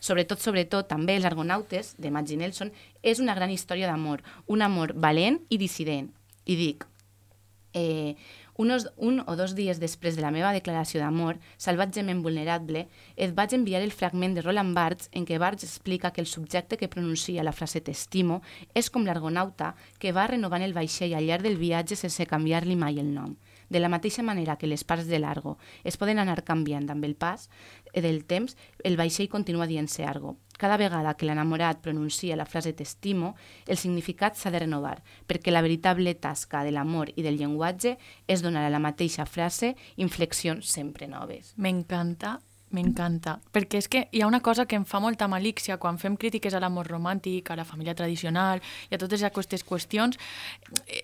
[0.03, 4.19] Sobretot, sobretot, també els argonautes, de Maggie Nelson, és una gran història d'amor,
[4.51, 6.11] un amor valent i dissident.
[6.43, 6.83] I dic,
[7.73, 8.15] eh,
[8.55, 13.55] unos, un o dos dies després de la meva declaració d'amor, salvatgement vulnerable, et vaig
[13.57, 17.43] enviar el fragment de Roland Barthes en què Barthes explica que el subjecte que pronuncia
[17.43, 18.41] la frase t'estimo
[18.73, 22.99] és com l'argonauta que va renovant el vaixell al llarg del viatge sense canviar-li mai
[23.01, 23.35] el nom.
[23.73, 27.15] De la mateixa manera que les parts de l'argo es poden anar canviant amb el
[27.17, 27.47] pas
[27.89, 28.53] eh, del temps,
[28.85, 30.35] el vaixell continua dient-se argo.
[30.61, 33.33] Cada vegada que l'enamorat pronuncia la frase t'estimo,
[33.65, 37.97] el significat s'ha de renovar, perquè la veritable tasca de l'amor i del llenguatge
[38.29, 41.55] és donar a la mateixa frase inflexions sempre noves.
[41.57, 42.37] M'encanta,
[42.73, 43.37] m'encanta.
[43.53, 46.53] Perquè és que hi ha una cosa que em fa molta malícia quan fem crítiques
[46.53, 50.17] a l'amor romàntic, a la família tradicional i a totes aquestes qüestions,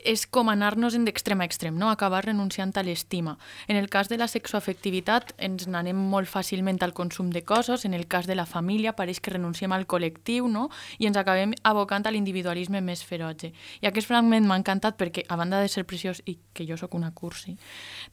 [0.04, 1.90] és com anar-nos en d'extrem a extrem, no?
[1.90, 3.38] acabar renunciant a l'estima.
[3.68, 7.94] En el cas de la sexoafectivitat ens n'anem molt fàcilment al consum de cossos, en
[7.94, 10.70] el cas de la família pareix que renunciem al col·lectiu no?
[10.98, 13.54] i ens acabem abocant a l'individualisme més ferotge.
[13.82, 16.96] I aquest fragment m'ha encantat perquè, a banda de ser preciós i que jo sóc
[16.98, 17.56] una cursi,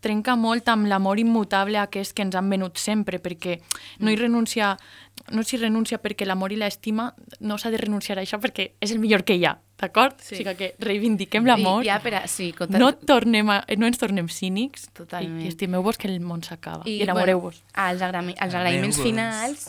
[0.01, 3.46] trenca molt amb l'amor immutable aquest que ens han venut sempre, perquè
[4.03, 4.75] no hi renuncia,
[5.33, 7.09] no s'hi renuncia perquè l'amor i l'estima
[7.41, 10.19] no s'ha de renunciar a això perquè és el millor que hi ha, d'acord?
[10.21, 10.37] Sí.
[10.37, 12.81] O sigui que reivindiquem l'amor, I ja per a, sí, contra...
[12.83, 15.43] no, tornem a, no ens tornem cínics Totalment.
[15.45, 17.63] i estimeu-vos que el món s'acaba i, I, enamoreu-vos.
[17.63, 19.69] Bueno, als, agra als agraïments finals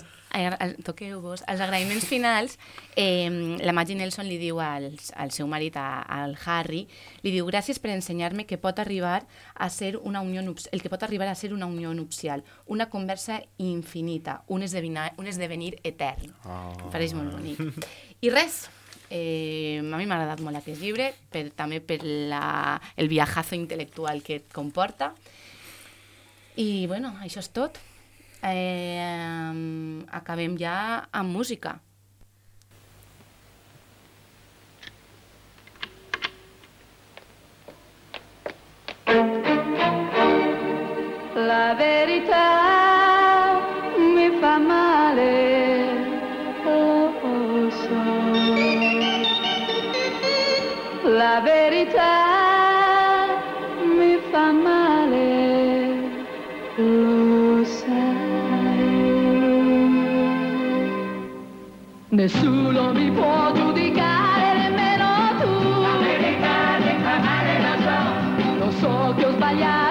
[0.84, 1.44] Toqueu-vos.
[1.48, 2.58] Els agraïments finals,
[2.96, 6.86] eh, la Maggie Nelson li diu al, al seu marit, a- al Harry,
[7.24, 9.26] li diu gràcies per ensenyar-me que pot arribar
[9.56, 13.42] a ser una unió el que pot arribar a ser una unió nupcial, una conversa
[13.58, 16.34] infinita, un esdevenir, un esdevenir etern.
[16.46, 16.74] Oh.
[16.86, 17.88] Em pareix molt bonic.
[18.22, 18.68] I res,
[19.10, 24.22] eh, a mi m'ha agradat molt aquest llibre, per, també per la, el viajazo intel·lectual
[24.24, 25.14] que et comporta.
[26.58, 27.78] I, bueno, això és tot.
[28.44, 31.80] Eh, em, acabem ja amb música.
[41.50, 42.46] La verità
[43.98, 45.34] mi fa male,
[46.64, 48.04] lo so.
[51.18, 52.27] La verità
[62.18, 65.54] Nessuno mi può giudicare, nemmeno tu.
[65.80, 68.66] La fa male, lo so.
[68.66, 69.87] Lo so che ho sbagliato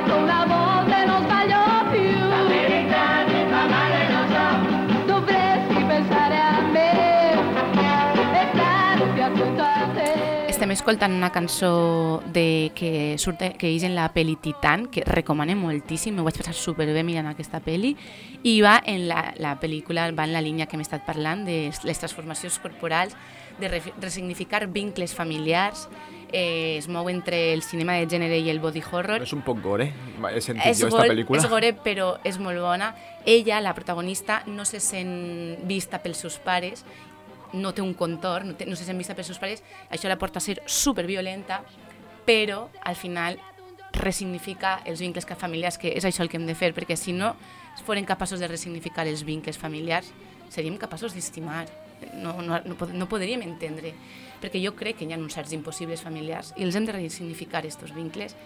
[10.76, 16.14] escoltant una cançó de, que, surt, que és en la pel·li Titan, que recomanem moltíssim,
[16.16, 17.94] m'ho vaig passar superbé mirant aquesta pel·li,
[18.46, 21.72] i va en la, la pel·lícula, va en la línia que hem estat parlant, de
[21.88, 23.16] les transformacions corporals,
[23.58, 25.88] de re, resignificar vincles familiars,
[26.32, 29.62] eh, es mou entre el cinema de gènere i el body horror, És un poc
[29.64, 31.40] gore, he sentit és, jo esta gore, pel·lícula.
[31.40, 32.94] és gore, però és molt bona.
[33.24, 36.84] Ella, la protagonista, no se sent vista pels seus pares,
[37.54, 40.18] no té un contorn, no, té, no se sent vista pels seus pares, això la
[40.18, 41.62] porta a ser superviolenta,
[42.26, 43.38] però al final
[43.92, 47.12] resignifica els vincles ca- familiars, que és això el que hem de fer, perquè si
[47.12, 47.34] no
[47.86, 50.10] foren capaços de resignificar els vincles familiars,
[50.50, 51.66] seríem capaços d'estimar,
[52.14, 53.94] no, no, no, no podríem entendre,
[54.42, 57.62] perquè jo crec que hi ha uns certs impossibles familiars i els hem de resignificar,
[57.64, 58.36] aquests vincles,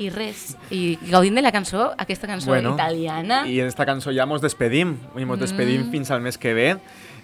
[0.00, 4.24] i res, i gaudint de la cançó, aquesta cançó italiana, I en esta cançó ja
[4.24, 5.90] mos despedim, i mos despedim Mm.
[5.92, 6.78] fins al mes que ve.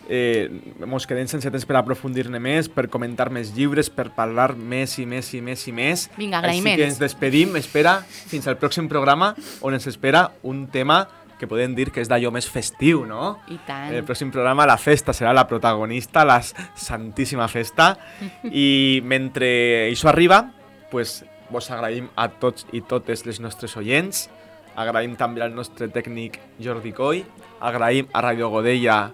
[0.08, 0.48] Eh,
[0.86, 5.06] mos quedem sense temps per aprofundir-ne més, per comentar més llibres, per parlar més i
[5.06, 6.08] més i més i més.
[6.16, 6.78] Vinga, Així agraïments.
[6.78, 11.04] que ens despedim, espera, fins al pròxim programa, on ens espera un tema
[11.38, 13.36] que podem dir que és d'allò més festiu, no?
[13.52, 13.92] i tant.
[13.92, 17.96] El pròxim programa, la festa serà la protagonista, la santíssima festa.
[18.50, 20.46] I mentre això arriba,
[20.90, 24.26] pues, vos agraïm a tots i totes les nostres oients,
[24.76, 27.22] agraïm també al nostre tècnic Jordi Coy,
[27.60, 29.12] agraïm a Radio Godella,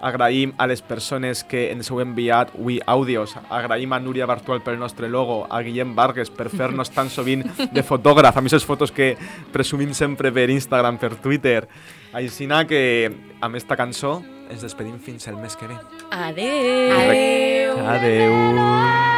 [0.00, 4.78] agraïm a les persones que ens heu enviat avui àudios, agraïm a Núria Bartual pel
[4.78, 9.16] nostre logo, a Guillem Vargas per fer-nos tan sovint de fotògraf, a aquestes fotos que
[9.52, 11.68] presumim sempre per Instagram, per Twitter.
[12.12, 15.76] Així que amb esta cançó ens despedim fins el mes que ve.
[16.10, 17.86] Adeu.
[17.86, 18.34] Adeu.
[18.34, 19.17] Fermi